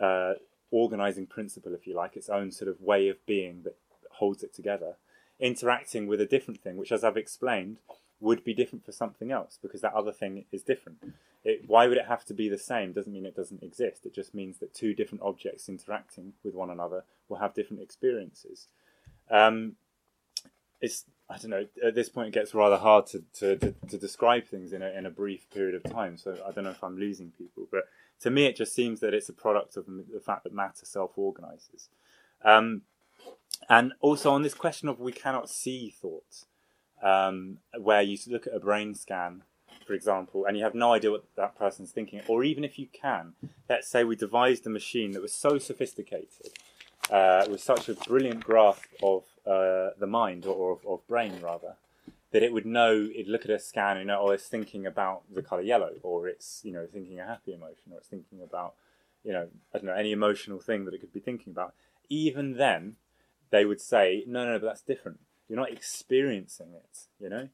[0.00, 0.34] uh,
[0.70, 3.76] organizing principle, if you like, its own sort of way of being that
[4.10, 4.96] holds it together,
[5.38, 7.78] interacting with a different thing, which, as I've explained,
[8.20, 10.98] would be different for something else because that other thing is different.
[11.44, 12.92] It, why would it have to be the same?
[12.92, 14.06] Doesn't mean it doesn't exist.
[14.06, 18.68] It just means that two different objects interacting with one another will have different experiences.
[19.30, 19.76] Um,
[20.80, 21.66] it's I don't know.
[21.84, 24.90] At this point, it gets rather hard to, to, to, to, describe things in a,
[24.90, 26.16] in a brief period of time.
[26.16, 27.84] So I don't know if I'm losing people, but
[28.20, 31.88] to me, it just seems that it's a product of the fact that matter self-organizes.
[32.44, 32.82] Um,
[33.68, 36.46] and also on this question of we cannot see thoughts,
[37.02, 39.42] um, where you look at a brain scan,
[39.86, 42.88] for example, and you have no idea what that person's thinking, or even if you
[42.92, 43.34] can,
[43.68, 46.50] let's say we devised a machine that was so sophisticated,
[47.10, 51.76] uh, with such a brilliant grasp of uh, the mind or of, of, brain rather,
[52.32, 55.22] that it would know, it'd look at a scan and know, oh, it's thinking about
[55.32, 58.74] the color yellow, or it's you know thinking a happy emotion, or it's thinking about
[59.24, 61.74] you know I don't know any emotional thing that it could be thinking about.
[62.08, 62.96] Even then,
[63.50, 66.98] they would say, no, no, but that's different you're not experiencing it.
[67.20, 67.48] You know,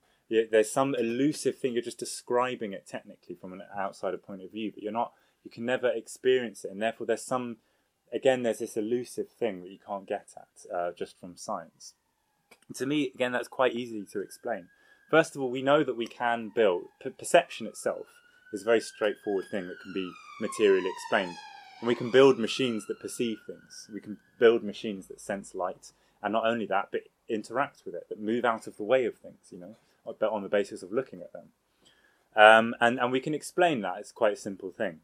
[0.50, 1.74] there's some elusive thing.
[1.74, 5.12] You're just describing it technically from an outsider point of view, but you're not.
[5.44, 7.58] You can never experience it, and therefore there's some.
[8.12, 11.94] Again, there's this elusive thing that you can't get at uh, just from science.
[12.74, 14.68] To me, again, that's quite easy to explain.
[15.10, 16.84] First of all, we know that we can build.
[17.18, 18.06] Perception itself
[18.52, 21.36] is a very straightforward thing that can be materially explained.
[21.82, 23.90] And we can build machines that perceive things.
[23.92, 25.90] We can build machines that sense light.
[26.22, 29.16] And not only that, but interact with it, that move out of the way of
[29.16, 29.74] things, you know,
[30.04, 31.48] but on the basis of looking at them.
[32.36, 33.96] Um, and, and we can explain that.
[33.98, 35.00] It's quite a simple thing.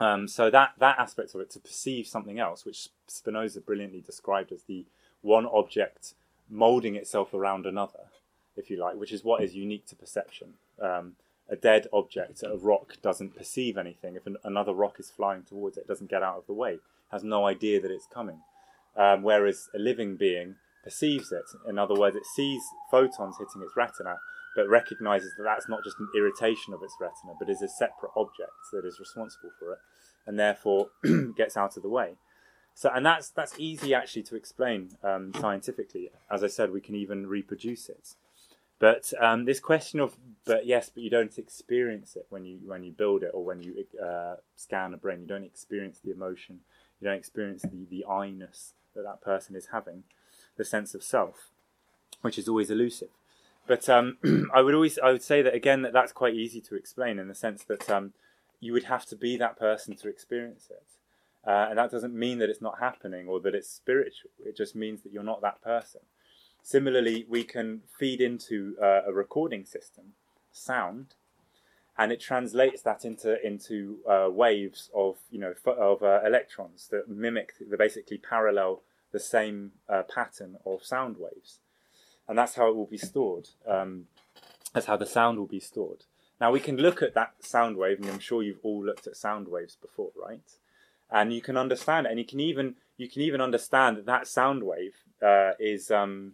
[0.00, 4.50] Um, so that, that aspect of it, to perceive something else, which Spinoza brilliantly described
[4.50, 4.86] as the
[5.22, 6.14] one object
[6.50, 8.10] molding itself around another,
[8.56, 10.54] if you like, which is what is unique to perception.
[10.82, 11.12] Um,
[11.48, 14.16] a dead object, a rock, doesn't perceive anything.
[14.16, 16.78] If an, another rock is flying towards it, it doesn't get out of the way,
[17.10, 18.40] has no idea that it's coming.
[18.96, 21.44] Um, whereas a living being perceives it.
[21.68, 24.18] In other words, it sees photons hitting its retina,
[24.54, 28.12] but recognizes that that's not just an irritation of its retina, but is a separate
[28.14, 29.78] object that is responsible for it,
[30.26, 30.88] and therefore
[31.36, 32.14] gets out of the way.
[32.74, 36.10] So, and that's that's easy actually to explain um, scientifically.
[36.30, 38.14] As I said, we can even reproduce it.
[38.84, 42.84] But um, this question of, but yes, but you don't experience it when you when
[42.84, 45.22] you build it or when you uh, scan a brain.
[45.22, 46.60] You don't experience the emotion.
[47.00, 50.04] You don't experience the the I-ness that that person is having
[50.58, 51.48] the sense of self.
[52.22, 53.08] which is always elusive.
[53.66, 54.18] But um,
[54.54, 57.28] I would always I would say that again that that's quite easy to explain in
[57.28, 58.12] the sense that um,
[58.60, 60.88] you would have to be that person to experience it,
[61.48, 64.30] uh, and that doesn't mean that it's not happening or that it's spiritual.
[64.44, 66.02] It just means that you're not that person.
[66.64, 70.14] Similarly, we can feed into uh, a recording system
[70.50, 71.14] sound,
[71.96, 77.08] and it translates that into into uh, waves of you know of uh, electrons that
[77.08, 81.60] mimic, that basically parallel the same uh, pattern of sound waves
[82.28, 83.48] and that's how it will be stored.
[83.66, 84.06] Um,
[84.72, 86.04] that's how the sound will be stored.
[86.40, 89.16] Now we can look at that sound wave, and I'm sure you've all looked at
[89.16, 90.40] sound waves before, right?
[91.10, 94.26] And you can understand it, and you can even you can even understand that that
[94.26, 96.32] sound wave uh, is um,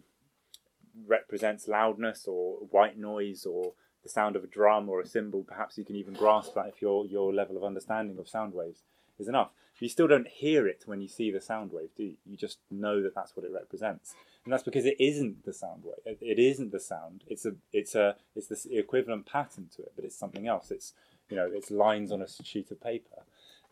[1.07, 3.73] represents loudness or white noise or
[4.03, 5.43] the sound of a drum or a cymbal.
[5.43, 8.81] Perhaps you can even grasp that if your your level of understanding of sound waves
[9.19, 9.51] is enough.
[9.79, 12.17] You still don't hear it when you see the sound wave, do you?
[12.25, 15.83] You just know that that's what it represents and that's because it isn't the sound
[15.83, 16.17] wave.
[16.19, 17.23] It isn't the sound.
[17.27, 20.71] It's a it's a it's the equivalent pattern to it, but it's something else.
[20.71, 20.93] It's
[21.29, 23.23] you know it's lines on a sheet of paper.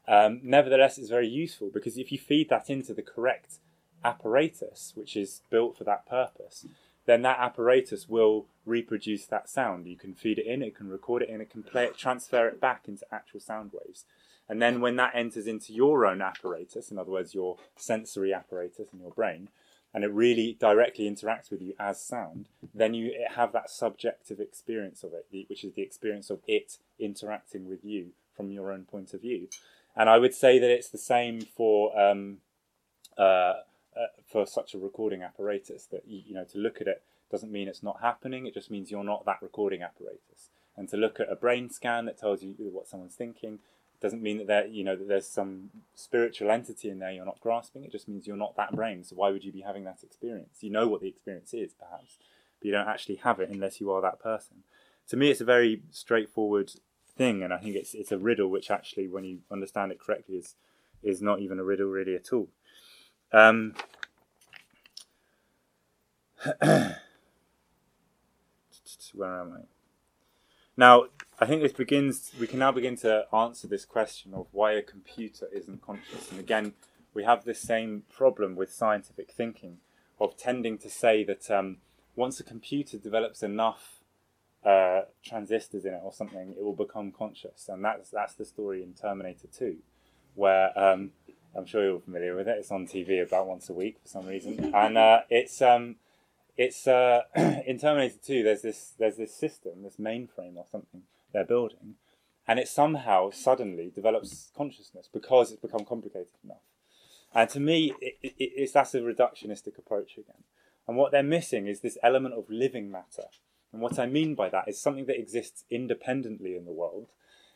[0.07, 3.55] Um, nevertheless, it's very useful because if you feed that into the correct
[4.03, 6.65] apparatus, which is built for that purpose,
[7.09, 9.87] then that apparatus will reproduce that sound.
[9.87, 12.47] You can feed it in, it can record it in, it can play it, transfer
[12.47, 14.05] it back into actual sound waves.
[14.47, 18.87] And then when that enters into your own apparatus, in other words, your sensory apparatus
[18.93, 19.49] in your brain,
[19.93, 25.03] and it really directly interacts with you as sound, then you have that subjective experience
[25.03, 29.13] of it, which is the experience of it interacting with you from your own point
[29.13, 29.47] of view.
[29.95, 32.37] And I would say that it's the same for um,
[33.17, 33.53] uh,
[33.99, 35.85] uh, for such a recording apparatus.
[35.85, 38.45] That you, you know, to look at it doesn't mean it's not happening.
[38.45, 40.49] It just means you're not that recording apparatus.
[40.75, 43.59] And to look at a brain scan that tells you what someone's thinking
[44.01, 47.41] doesn't mean that there, you know, that there's some spiritual entity in there you're not
[47.41, 47.83] grasping.
[47.83, 49.03] It just means you're not that brain.
[49.03, 50.59] So why would you be having that experience?
[50.61, 52.17] You know what the experience is, perhaps,
[52.59, 54.63] but you don't actually have it unless you are that person.
[55.09, 56.71] To me, it's a very straightforward
[57.17, 60.35] thing, and I think it's it's a riddle which actually, when you understand it correctly,
[60.35, 60.55] is
[61.03, 62.47] is not even a riddle really at all.
[63.31, 63.75] Um,
[69.13, 69.61] where am I?
[70.77, 71.05] Now,
[71.39, 74.81] I think this begins, we can now begin to answer this question of why a
[74.81, 76.31] computer isn't conscious.
[76.31, 76.73] And again,
[77.13, 79.77] we have this same problem with scientific thinking
[80.19, 81.77] of tending to say that um,
[82.15, 83.99] once a computer develops enough
[84.65, 87.67] uh, transistors in it or something, it will become conscious.
[87.69, 89.77] And that's, that's the story in Terminator 2,
[90.35, 91.11] where um,
[91.55, 92.57] I'm sure you're familiar with it.
[92.59, 94.71] It's on TV about once a week for some reason.
[94.73, 95.61] And uh, it's.
[95.61, 95.95] Um,
[96.59, 97.21] it's uh,
[97.65, 98.43] in Terminator 2.
[98.43, 101.95] There's this there's this system, this mainframe or something, they're building,
[102.45, 106.57] and it somehow suddenly develops consciousness because it's become complicated enough.
[107.33, 110.43] And to me, it, it, it's that's a reductionistic approach again.
[110.85, 113.27] And what they're missing is this element of living matter.
[113.71, 117.07] And what I mean by that is something that exists independently in the world,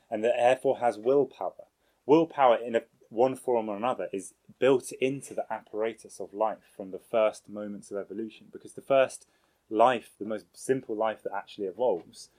[0.10, 1.66] and that therefore has willpower.
[2.06, 2.82] Willpower, in a,
[3.14, 7.92] one form or another, is built into the apparatus of life from the first moments
[7.92, 8.48] of evolution.
[8.52, 9.28] Because the first
[9.70, 12.30] life, the most simple life that actually evolves,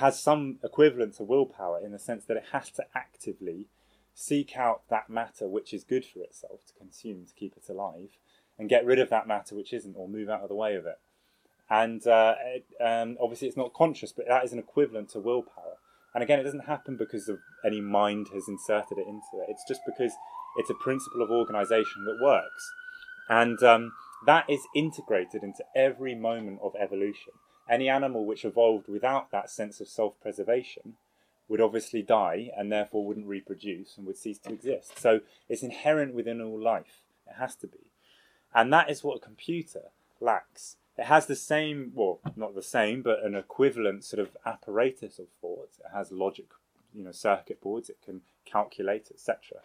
[0.00, 3.66] has some equivalent to willpower in the sense that it has to actively
[4.14, 8.10] seek out that matter which is good for itself to consume to keep it alive
[8.58, 10.86] and get rid of that matter which isn't or move out of the way of
[10.86, 10.98] it.
[11.70, 15.78] And uh, it, um, obviously, it's not conscious, but that is an equivalent to willpower.
[16.14, 19.48] And again, it doesn't happen because of any mind has inserted it into it.
[19.48, 20.12] It's just because
[20.56, 22.72] it's a principle of organization that works.
[23.28, 23.92] And um,
[24.26, 27.32] that is integrated into every moment of evolution.
[27.68, 30.94] Any animal which evolved without that sense of self preservation
[31.48, 34.98] would obviously die and therefore wouldn't reproduce and would cease to exist.
[34.98, 37.02] So it's inherent within all life.
[37.26, 37.90] It has to be.
[38.54, 39.90] And that is what a computer
[40.20, 40.76] lacks.
[40.96, 45.26] It has the same, well, not the same, but an equivalent sort of apparatus of
[45.40, 45.70] thought.
[45.78, 46.46] It has logic,
[46.92, 47.90] you know, circuit boards.
[47.90, 49.58] It can calculate, etc.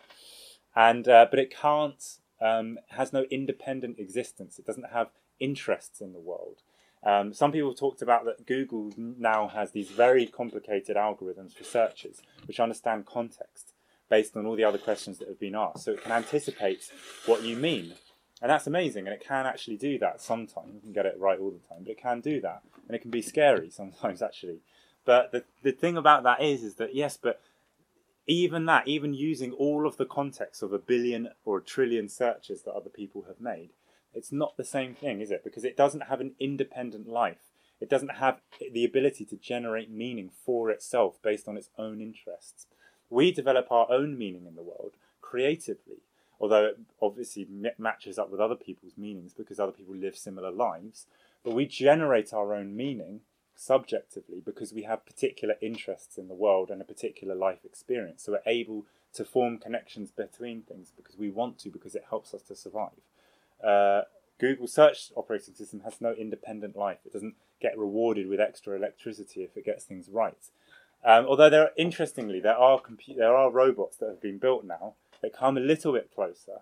[0.75, 2.03] And uh, but it can't.
[2.41, 4.59] Um, has no independent existence.
[4.59, 5.09] It doesn't have
[5.41, 6.61] interests in the world.
[7.03, 12.21] Um, some people talked about that Google now has these very complicated algorithms for searches
[12.45, 13.73] which understand context
[14.09, 15.85] based on all the other questions that have been asked.
[15.85, 16.91] So it can anticipate
[17.25, 17.93] what you mean.
[18.41, 20.73] And that's amazing, and it can actually do that sometimes.
[20.75, 22.61] You can get it right all the time, but it can do that.
[22.87, 24.59] And it can be scary sometimes, actually.
[25.05, 27.41] But the, the thing about that is, is that yes, but
[28.27, 32.61] even that, even using all of the context of a billion or a trillion searches
[32.61, 33.71] that other people have made,
[34.13, 35.43] it's not the same thing, is it?
[35.43, 37.51] Because it doesn't have an independent life.
[37.81, 42.67] It doesn't have the ability to generate meaning for itself based on its own interests.
[43.09, 46.01] We develop our own meaning in the world creatively,
[46.39, 51.05] although it obviously matches up with other people's meanings because other people live similar lives.
[51.43, 53.21] but we generate our own meaning
[53.55, 58.23] subjectively because we have particular interests in the world and a particular life experience.
[58.23, 62.33] So we're able to form connections between things because we want to, because it helps
[62.33, 63.01] us to survive.
[63.63, 64.03] Uh,
[64.39, 66.99] Google search operating system has no independent life.
[67.05, 70.49] It doesn't get rewarded with extra electricity if it gets things right.
[71.03, 74.63] Um, although there, are, interestingly, there are compu- there are robots that have been built
[74.63, 76.61] now that come a little bit closer,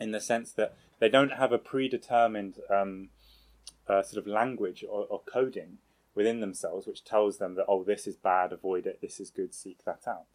[0.00, 3.10] in the sense that they don't have a predetermined um,
[3.88, 5.78] uh, sort of language or, or coding
[6.14, 9.00] within themselves, which tells them that oh, this is bad, avoid it.
[9.00, 10.26] This is good, seek that out.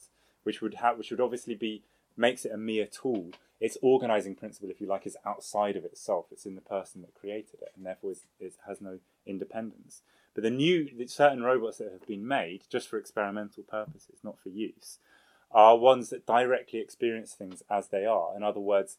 [0.44, 1.84] Which would which would obviously be
[2.18, 3.32] makes it a mere tool.
[3.60, 6.28] Its organizing principle, if you like, is outside of itself.
[6.32, 10.02] It's in the person that created it, and therefore it has no independence.
[10.34, 14.50] But the new, certain robots that have been made just for experimental purposes, not for
[14.50, 15.00] use,
[15.52, 18.36] are ones that directly experience things as they are.
[18.36, 18.98] In other words,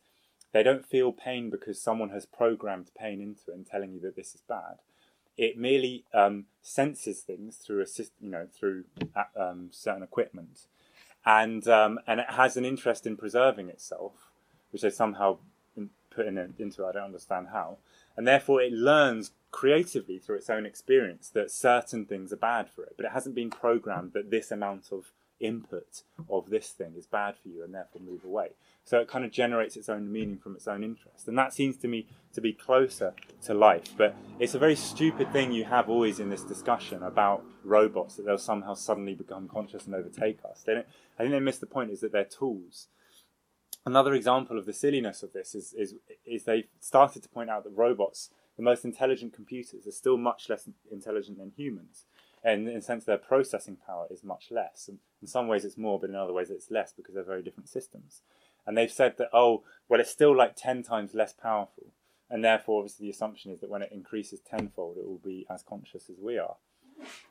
[0.53, 4.17] they don't feel pain because someone has programmed pain into it and telling you that
[4.17, 4.79] this is bad.
[5.37, 8.85] It merely um, senses things through a system, you know through
[9.15, 10.67] uh, um, certain equipment,
[11.25, 14.13] and um, and it has an interest in preserving itself,
[14.71, 15.39] which they somehow
[16.11, 16.85] put in it, into.
[16.85, 17.79] I don't understand how,
[18.17, 22.83] and therefore it learns creatively through its own experience that certain things are bad for
[22.83, 27.07] it, but it hasn't been programmed that this amount of input of this thing is
[27.07, 28.51] bad for you and therefore move away.
[28.85, 31.27] So it kind of generates its own meaning from its own interest.
[31.27, 33.15] And that seems to me to be closer
[33.45, 33.95] to life.
[33.97, 38.27] But it's a very stupid thing you have always in this discussion about robots that
[38.27, 40.63] they'll somehow suddenly become conscious and overtake us.
[40.65, 40.87] They don't,
[41.19, 42.89] I think they miss the point is that they're tools.
[43.87, 45.95] Another example of the silliness of this is, is,
[46.27, 50.51] is they started to point out that robots, the most intelligent computers, are still much
[50.51, 52.05] less intelligent than humans
[52.43, 54.89] and in a sense their processing power is much less.
[54.89, 57.43] And in some ways it's more, but in other ways it's less because they're very
[57.43, 58.23] different systems.
[58.67, 61.87] And they've said that, oh, well, it's still like 10 times less powerful.
[62.29, 65.63] And therefore, obviously, the assumption is that when it increases tenfold, it will be as
[65.63, 66.57] conscious as we are.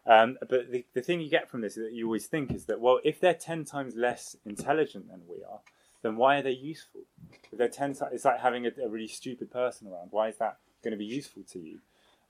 [0.06, 2.66] Um, but the, the thing you get from this is that you always think is
[2.66, 5.60] that, well, if they're 10 times less intelligent than we are,
[6.02, 7.02] then why are they useful?
[7.52, 10.10] If they're 10 times, it's like having a, a really stupid person around.
[10.12, 11.80] Why is that going to be useful to you?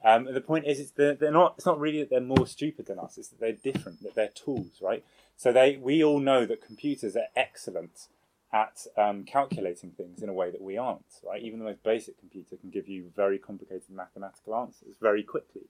[0.03, 1.55] Um, the point is, it's they're, they're, not.
[1.57, 3.17] It's not really that they're more stupid than us.
[3.17, 4.01] It's that they're different.
[4.03, 5.03] That they're tools, right?
[5.35, 8.07] So they, we all know that computers are excellent
[8.51, 11.41] at um, calculating things in a way that we aren't, right?
[11.41, 15.63] Even the most basic computer can give you very complicated mathematical answers very quickly.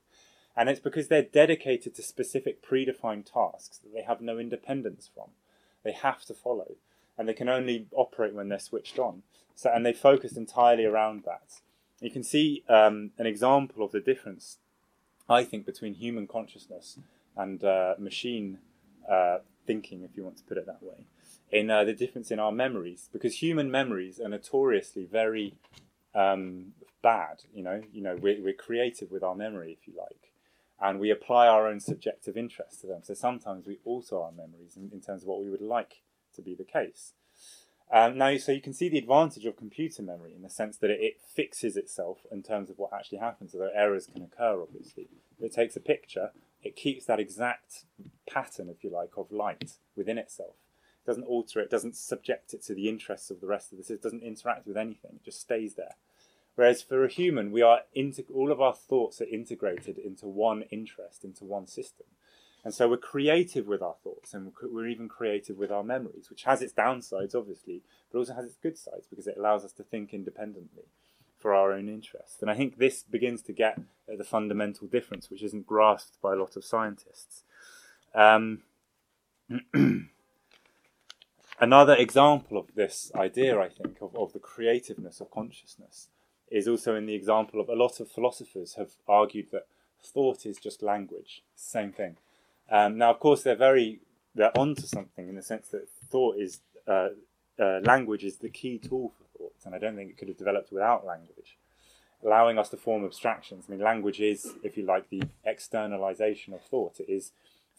[0.56, 5.30] And it's because they're dedicated to specific predefined tasks that they have no independence from.
[5.84, 6.72] They have to follow,
[7.16, 9.22] and they can only operate when they're switched on.
[9.54, 11.60] So, and they focus entirely around that.
[12.00, 14.58] You can see um, an example of the difference,
[15.28, 16.98] I think, between human consciousness
[17.36, 18.58] and uh, machine
[19.08, 21.06] uh, thinking, if you want to put it that way,
[21.50, 25.54] in uh, the difference in our memories, because human memories are notoriously very
[26.14, 26.72] um,
[27.02, 27.42] bad.
[27.54, 30.32] You know, you know, we're, we're creative with our memory, if you like,
[30.80, 33.00] and we apply our own subjective interest to them.
[33.02, 36.00] So sometimes we alter our memories in, in terms of what we would like
[36.36, 37.12] to be the case.
[37.92, 40.90] Um, now, so you can see the advantage of computer memory in the sense that
[40.90, 45.08] it, fixes itself in terms of what actually happens, although errors can occur, obviously.
[45.40, 46.30] It takes a picture,
[46.62, 47.84] it keeps that exact
[48.30, 50.54] pattern, if you like, of light within itself.
[51.04, 53.90] It doesn't alter it, doesn't subject it to the interests of the rest of this,
[53.90, 55.96] it doesn't interact with anything, it just stays there.
[56.54, 57.80] Whereas for a human, we are
[58.34, 62.06] all of our thoughts are integrated into one interest, into one system.
[62.64, 66.44] And so we're creative with our thoughts and we're even creative with our memories, which
[66.44, 67.82] has its downsides, obviously,
[68.12, 70.84] but also has its good sides because it allows us to think independently
[71.38, 72.42] for our own interest.
[72.42, 73.80] And I think this begins to get
[74.10, 77.44] at the fundamental difference, which isn't grasped by a lot of scientists.
[78.14, 78.60] Um,
[81.58, 86.08] another example of this idea, I think, of, of the creativeness of consciousness
[86.50, 89.66] is also in the example of a lot of philosophers have argued that
[90.02, 92.16] thought is just language, same thing.
[92.70, 94.00] Um, now, of course, they're very
[94.34, 97.08] they're onto something in the sense that thought is uh,
[97.60, 100.38] uh, language is the key tool for thought, and I don't think it could have
[100.38, 101.58] developed without language,
[102.24, 103.64] allowing us to form abstractions.
[103.68, 107.00] I mean, language is, if you like, the externalization of thought.
[107.00, 107.32] It is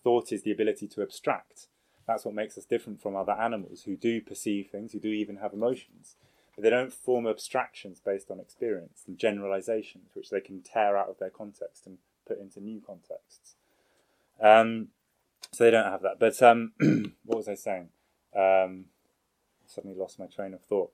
[0.03, 1.67] thought is the ability to abstract.
[2.07, 5.37] That's what makes us different from other animals who do perceive things, who do even
[5.37, 6.15] have emotions,
[6.55, 11.09] but they don't form abstractions based on experience and generalizations, which they can tear out
[11.09, 13.55] of their context and put into new contexts.
[14.41, 14.87] Um,
[15.51, 16.19] so they don't have that.
[16.19, 16.73] But um,
[17.25, 17.89] what was I saying?
[18.35, 18.85] Um,
[19.67, 20.91] suddenly lost my train of thought.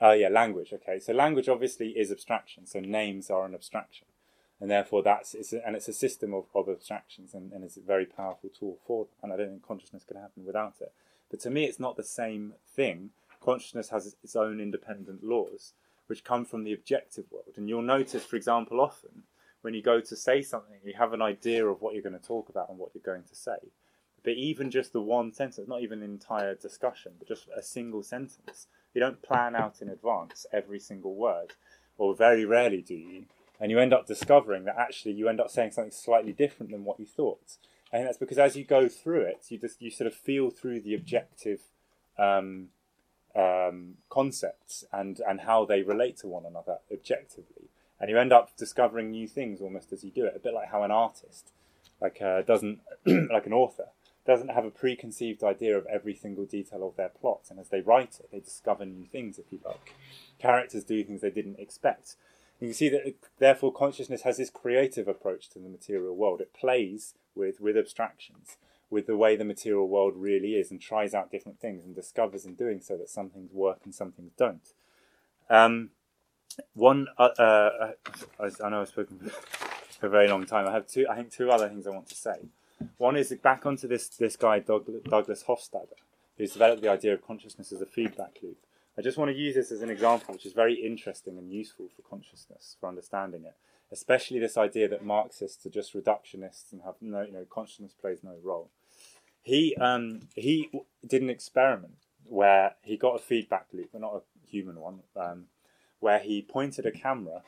[0.00, 0.72] Oh uh, yeah, language.
[0.72, 2.66] Okay, so language obviously is abstraction.
[2.66, 4.08] So names are an abstraction,
[4.60, 7.76] and therefore that's it's a, and it's a system of, of abstractions, and, and it's
[7.76, 9.14] a very powerful tool for them.
[9.22, 10.92] And I don't think consciousness can happen without it.
[11.30, 13.10] But to me, it's not the same thing.
[13.40, 15.72] Consciousness has its own independent laws,
[16.08, 17.54] which come from the objective world.
[17.56, 19.22] And you'll notice, for example, often
[19.62, 22.26] when you go to say something, you have an idea of what you're going to
[22.26, 23.70] talk about and what you're going to say.
[24.24, 28.02] But even just the one sentence, not even an entire discussion, but just a single
[28.02, 31.54] sentence, you don't plan out in advance every single word,
[31.96, 33.24] or very rarely do you.
[33.60, 36.84] And you end up discovering that actually you end up saying something slightly different than
[36.84, 37.56] what you thought.
[37.92, 40.80] And that's because as you go through it, you just you sort of feel through
[40.80, 41.60] the objective
[42.18, 42.68] um,
[43.36, 47.68] um, concepts and and how they relate to one another objectively,
[48.02, 50.34] and you end up discovering new things almost as you do it.
[50.34, 51.52] A bit like how an artist,
[52.00, 53.86] like uh, doesn't like an author,
[54.26, 57.80] doesn't have a preconceived idea of every single detail of their plot, and as they
[57.80, 59.38] write it, they discover new things.
[59.38, 59.94] If you like,
[60.40, 62.16] characters do things they didn't expect.
[62.58, 66.40] You can see that, therefore, consciousness has this creative approach to the material world.
[66.40, 68.56] It plays with with abstractions,
[68.90, 72.44] with the way the material world really is, and tries out different things, and discovers
[72.44, 74.72] in doing so that some things work and some things don't.
[75.48, 75.90] Um,
[76.74, 77.92] one, uh, uh,
[78.40, 79.30] I know I've spoken
[79.98, 80.66] for a very long time.
[80.66, 81.06] I have two.
[81.08, 82.48] I think two other things I want to say.
[82.98, 85.98] One is back onto this this guy Douglas Hofstadter,
[86.36, 88.58] who's developed the idea of consciousness as a feedback loop.
[88.98, 91.88] I just want to use this as an example, which is very interesting and useful
[91.94, 93.54] for consciousness, for understanding it
[93.92, 98.24] especially this idea that Marxists are just reductionists and have no, you know, consciousness plays
[98.24, 98.70] no role.
[99.42, 100.70] He um, he
[101.06, 101.94] did an experiment
[102.24, 105.44] where he got a feedback loop, but not a human one, um,
[106.02, 107.42] where he pointed a camera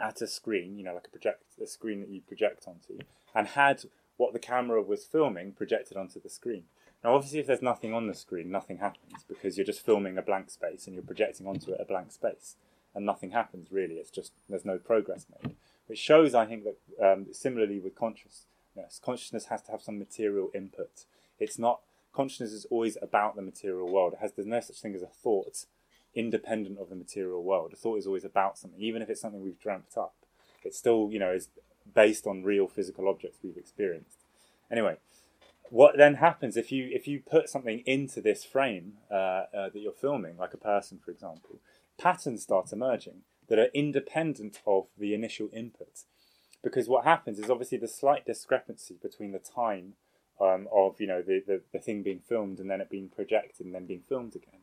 [0.00, 3.04] at a screen, you know, like a project, a screen that you project onto,
[3.34, 3.84] and had
[4.16, 6.64] what the camera was filming projected onto the screen.
[7.04, 10.22] Now, obviously, if there's nothing on the screen, nothing happens because you're just filming a
[10.22, 12.56] blank space and you're projecting onto it a blank space
[12.94, 13.96] and nothing happens really.
[13.96, 15.54] It's just there's no progress made,
[15.86, 18.46] which shows I think that um, similarly with consciousness,
[19.02, 21.04] consciousness has to have some material input.
[21.38, 21.80] It's not
[22.12, 24.14] consciousness is always about the material world.
[24.14, 25.66] It has there's no such thing as a thought
[26.14, 27.72] independent of the material world.
[27.72, 30.14] A thought is always about something, even if it's something we've dreamt up.
[30.64, 31.48] It still you know is
[31.94, 34.18] based on real physical objects we've experienced.
[34.70, 34.96] Anyway,
[35.70, 39.14] what then happens if you if you put something into this frame uh,
[39.54, 41.60] uh, that you're filming, like a person, for example?
[42.00, 46.04] patterns start emerging that are independent of the initial input.
[46.62, 49.94] Because what happens is obviously the slight discrepancy between the time
[50.40, 53.66] um, of you know the, the, the thing being filmed and then it being projected
[53.66, 54.59] and then being filmed again.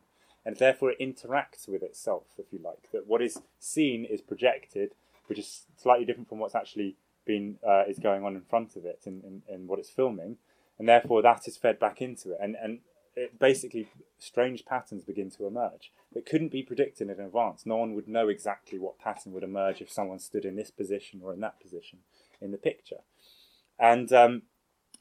[0.48, 2.90] And therefore it interacts with itself, if you like.
[2.94, 4.94] That what is seen is projected,
[5.26, 6.96] which is slightly different from what's actually
[7.26, 10.38] been uh, is going on in front of it and, and, and what it's filming.
[10.80, 12.38] And therefore that is fed back into it.
[12.42, 12.80] And and
[13.14, 13.90] it basically
[14.20, 17.66] strange patterns begin to emerge that couldn't be predicted in advance.
[17.66, 21.20] No one would know exactly what pattern would emerge if someone stood in this position
[21.22, 22.00] or in that position
[22.40, 23.02] in the picture.
[23.78, 24.44] And um,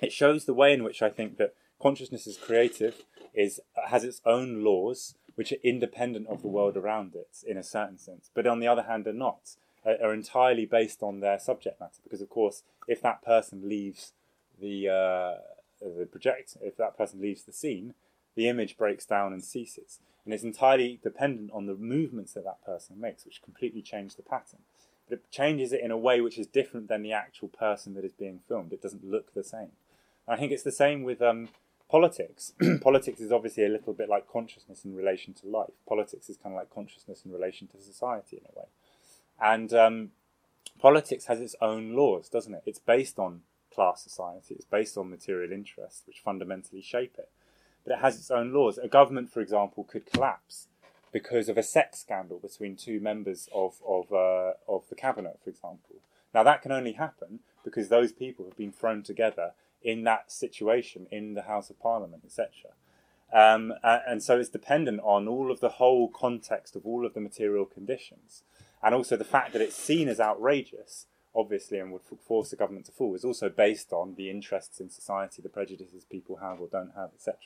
[0.01, 4.21] it shows the way in which I think that consciousness is creative, is has its
[4.25, 8.47] own laws which are independent of the world around it in a certain sense, but
[8.47, 12.01] on the other hand are not, are, entirely based on their subject matter.
[12.03, 14.13] Because of course, if that person leaves
[14.61, 15.35] the uh,
[15.81, 17.95] the project, if that person leaves the scene,
[18.35, 20.01] the image breaks down and ceases.
[20.25, 24.23] And it's entirely dependent on the movements that that person makes, which completely change the
[24.23, 24.61] pattern.
[25.09, 28.05] But it changes it in a way which is different than the actual person that
[28.05, 28.73] is being filmed.
[28.73, 29.71] It doesn't look the same.
[30.27, 31.51] I think it's the same with um,
[31.91, 32.53] politics.
[32.81, 35.73] politics is obviously a little bit like consciousness in relation to life.
[35.89, 38.67] Politics is kind of like consciousness in relation to society in a way.
[39.41, 40.11] And um,
[40.79, 42.63] politics has its own laws, doesn't it?
[42.67, 43.43] It's based on
[43.75, 47.29] class society, it's based on material interests, which fundamentally shape it
[47.87, 48.79] but it has its own laws.
[48.79, 50.67] A government, for example, could collapse
[51.13, 55.51] because of a sex scandal between two members of of uh, of the cabinet, for
[55.51, 55.97] example.
[56.35, 61.07] Now that can only happen because those people have been thrown together in that situation
[61.11, 62.49] in the House of Parliament, etc.
[63.33, 67.21] Um, and so it's dependent on all of the whole context of all of the
[67.21, 68.43] material conditions,
[68.83, 72.87] and also the fact that it's seen as outrageous obviously, and would force the government
[72.87, 76.67] to fall, is also based on the interests in society, the prejudices people have or
[76.67, 77.37] don't have, etc.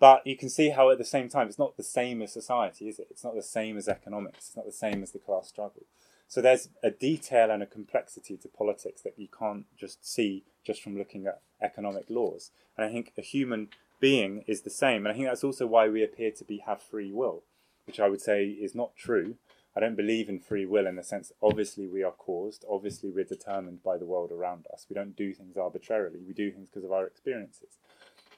[0.00, 2.88] But you can see how at the same time it's not the same as society,
[2.88, 3.06] is it?
[3.10, 4.48] It's not the same as economics.
[4.48, 5.86] It's not the same as the class struggle.
[6.26, 10.82] So there's a detail and a complexity to politics that you can't just see just
[10.82, 12.50] from looking at economic laws.
[12.76, 13.68] And I think a human
[14.00, 15.06] being is the same.
[15.06, 17.42] And I think that's also why we appear to be have free will,
[17.86, 19.36] which I would say is not true.
[19.74, 23.24] I don't believe in free will in the sense obviously we are caused, obviously we're
[23.24, 24.86] determined by the world around us.
[24.90, 26.20] We don't do things arbitrarily.
[26.26, 27.78] We do things because of our experiences.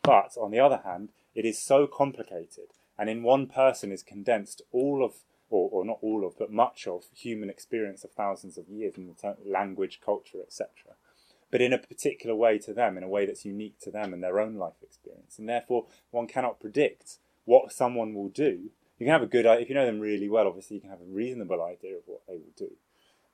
[0.02, 4.62] But on the other hand, it is so complicated, and in one person is condensed
[4.72, 8.68] all of, or, or not all of, but much of human experience of thousands of
[8.68, 10.68] years in the language, culture, etc.
[11.50, 14.22] But in a particular way to them, in a way that's unique to them and
[14.22, 15.38] their own life experience.
[15.38, 18.70] And therefore, one cannot predict what someone will do
[19.00, 20.90] You can have a good, idea, if you know them really well, obviously you can
[20.90, 22.72] have a reasonable idea of what they will do,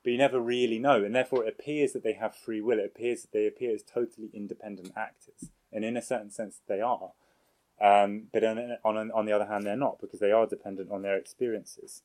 [0.05, 2.78] but you never really know, and therefore it appears that they have free will.
[2.78, 6.80] It appears that they appear as totally independent actors, and in a certain sense they
[6.80, 7.10] are.
[7.80, 11.02] Um, but on, on, on the other hand, they're not because they are dependent on
[11.02, 12.02] their experiences.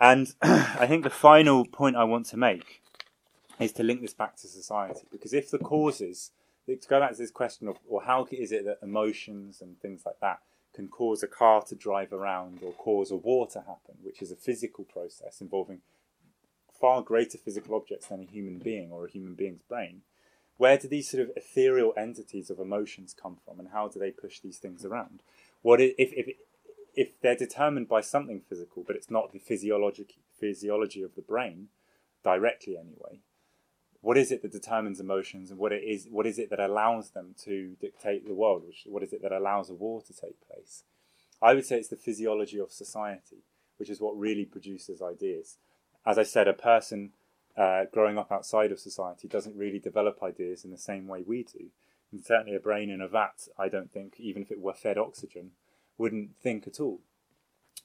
[0.00, 2.81] And I think the final point I want to make
[3.62, 6.30] is to link this back to society because if the causes,
[6.66, 10.02] to go back to this question of, or how is it that emotions and things
[10.04, 10.40] like that
[10.74, 14.30] can cause a car to drive around or cause a war to happen, which is
[14.30, 15.80] a physical process involving
[16.80, 20.02] far greater physical objects than a human being or a human being's brain
[20.62, 24.12] where do these sort of ethereal entities of emotions come from, and how do they
[24.12, 25.20] push these things around?
[25.62, 26.36] What if if
[26.94, 30.06] if they're determined by something physical, but it's not the physiology
[30.38, 31.68] physiology of the brain
[32.22, 33.20] directly anyway?
[34.02, 36.08] What is it that determines emotions, and what it is?
[36.10, 38.64] What is it that allows them to dictate the world?
[38.66, 40.82] Which what is it that allows a war to take place?
[41.40, 43.44] I would say it's the physiology of society,
[43.76, 45.56] which is what really produces ideas.
[46.04, 47.12] As I said, a person
[47.56, 51.44] uh, growing up outside of society doesn't really develop ideas in the same way we
[51.44, 51.66] do.
[52.10, 54.98] And certainly, a brain in a vat, I don't think, even if it were fed
[54.98, 55.52] oxygen,
[55.96, 57.00] wouldn't think at all.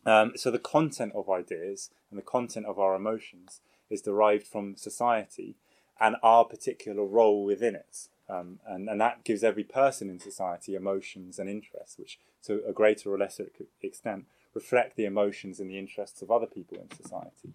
[0.03, 4.76] Um, so, the content of ideas and the content of our emotions is derived from
[4.76, 5.56] society
[5.99, 8.07] and our particular role within it.
[8.30, 12.74] Um, and, and that gives every person in society emotions and interests, which to a
[12.74, 13.49] greater or lesser
[13.82, 17.53] extent reflect the emotions and the interests of other people in society.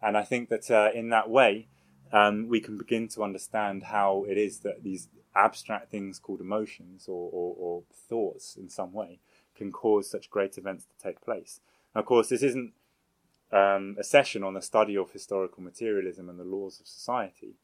[0.00, 1.68] And I think that uh, in that way,
[2.12, 7.06] um, we can begin to understand how it is that these abstract things called emotions
[7.08, 9.18] or, or, or thoughts in some way
[9.56, 11.60] can cause such great events to take place.
[11.94, 12.72] Of course, this isn't
[13.52, 17.54] um, a session on the study of historical materialism and the laws of society.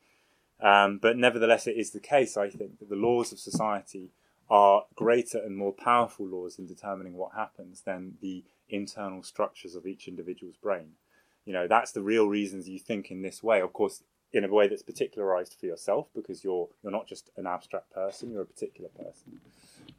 [0.63, 4.11] Um, but nevertheless, it is the case, I think, that the laws of society
[4.51, 9.87] are greater and more powerful laws in determining what happens than the internal structures of
[9.87, 10.93] each individual's brain.
[11.45, 13.61] You know, that's the real reasons you think in this way.
[13.61, 17.47] Of course, in a way that's particularized for yourself because you're you're not just an
[17.47, 19.41] abstract person, you're a particular person.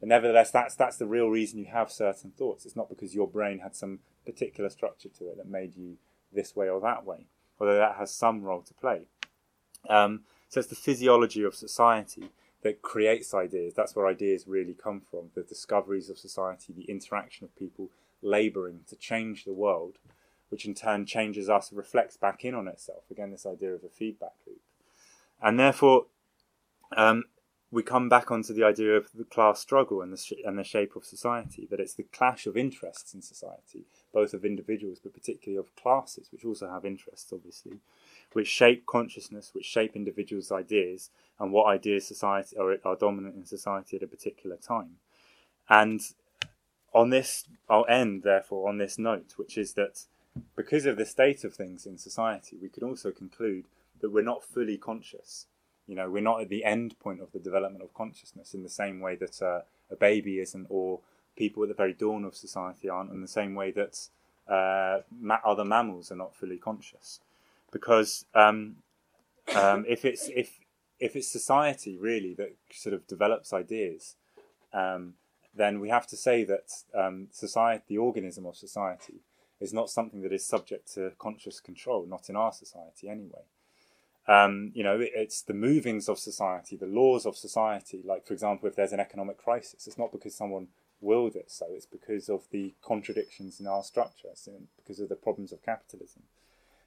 [0.00, 2.64] But nevertheless, that's that's the real reason you have certain thoughts.
[2.64, 5.96] It's not because your brain had some particular structure to it that made you
[6.32, 7.26] this way or that way,
[7.60, 9.02] although that has some role to play.
[9.88, 10.22] Um,
[10.52, 12.28] so it's the physiology of society
[12.60, 13.72] that creates ideas.
[13.72, 15.30] That's where ideas really come from.
[15.34, 17.88] The discoveries of society, the interaction of people
[18.20, 19.96] labouring to change the world
[20.50, 23.04] which in turn changes us, reflects back in on itself.
[23.10, 24.60] Again, this idea of a feedback loop.
[25.42, 26.04] And therefore,
[26.94, 27.24] um,
[27.70, 30.64] we come back onto the idea of the class struggle and the, sh- and the
[30.64, 35.14] shape of society, that it's the clash of interests in society, both of individuals, but
[35.14, 37.78] particularly of classes, which also have interests, obviously,
[38.34, 43.44] which shape consciousness, which shape individuals' ideas, and what ideas society are, are dominant in
[43.44, 44.96] society at a particular time.
[45.68, 46.00] And
[46.94, 50.04] on this, I'll end, therefore, on this note, which is that
[50.56, 53.64] because of the state of things in society, we could also conclude
[54.00, 55.46] that we're not fully conscious.
[55.86, 58.68] You know, we're not at the end point of the development of consciousness in the
[58.68, 59.60] same way that uh,
[59.90, 61.00] a baby isn't, or
[61.36, 64.08] people at the very dawn of society aren't, in the same way that
[64.48, 67.20] uh, ma- other mammals are not fully conscious.
[67.72, 68.76] Because um,
[69.56, 70.60] um, if it's if
[71.00, 74.16] if it's society really that sort of develops ideas,
[74.72, 75.14] um,
[75.54, 79.20] then we have to say that um, society, the organism of society,
[79.60, 83.42] is not something that is subject to conscious control, not in our society anyway.
[84.28, 88.02] Um, you know, it, it's the movings of society, the laws of society.
[88.04, 90.68] Like, for example, if there's an economic crisis, it's not because someone
[91.00, 95.16] willed it so, it's because of the contradictions in our structures and because of the
[95.16, 96.22] problems of capitalism.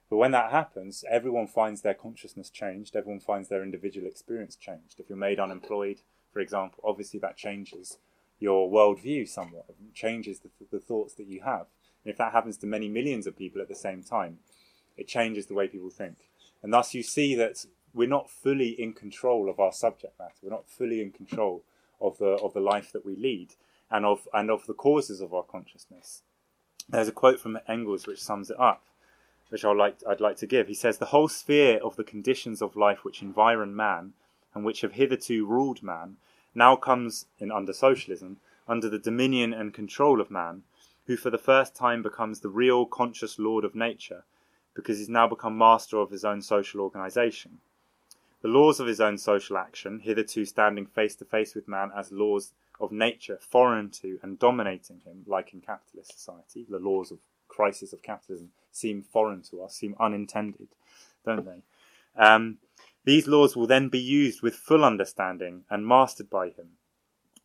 [0.08, 5.00] But when that happens, everyone finds their consciousness changed, everyone finds their individual experience changed.
[5.00, 6.02] If you're made unemployed,
[6.32, 7.98] for example, obviously that changes
[8.38, 11.66] your worldview somewhat, changes the, the thoughts that you have.
[12.04, 14.38] And if that happens to many millions of people at the same time,
[14.96, 16.18] it changes the way people think.
[16.62, 20.34] And thus you see that we're not fully in control of our subject matter.
[20.42, 21.64] We're not fully in control
[22.00, 23.54] of the of the life that we lead
[23.90, 26.22] and of and of the causes of our consciousness.
[26.88, 28.84] There's a quote from Engels which sums it up,
[29.48, 30.68] which I'd like I'd like to give.
[30.68, 34.12] He says the whole sphere of the conditions of life which environ man
[34.54, 36.16] and which have hitherto ruled man
[36.54, 40.62] now comes in under socialism under the dominion and control of man
[41.06, 44.24] who for the first time becomes the real conscious lord of nature,
[44.74, 47.58] because he's now become master of his own social organization.
[48.42, 52.12] The laws of his own social action, hitherto standing face to face with man as
[52.12, 57.18] laws of nature foreign to and dominating him, like in capitalist society, the laws of
[57.48, 60.68] crisis of capitalism seem foreign to us, seem unintended,
[61.24, 61.62] don't they?
[62.16, 62.58] Um,
[63.04, 66.78] these laws will then be used with full understanding and mastered by him.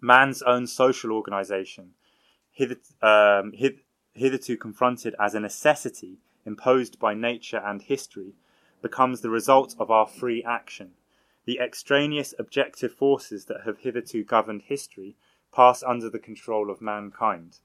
[0.02, 1.94] Man's own social organization
[2.52, 3.54] hither, um,
[4.14, 8.34] hitherto confronted as a necessity imposed by nature and history,
[8.82, 10.92] becomes the result of our free action.
[11.46, 15.16] The extraneous objective forces that have hitherto governed history
[15.54, 17.60] pass under the control of mankind.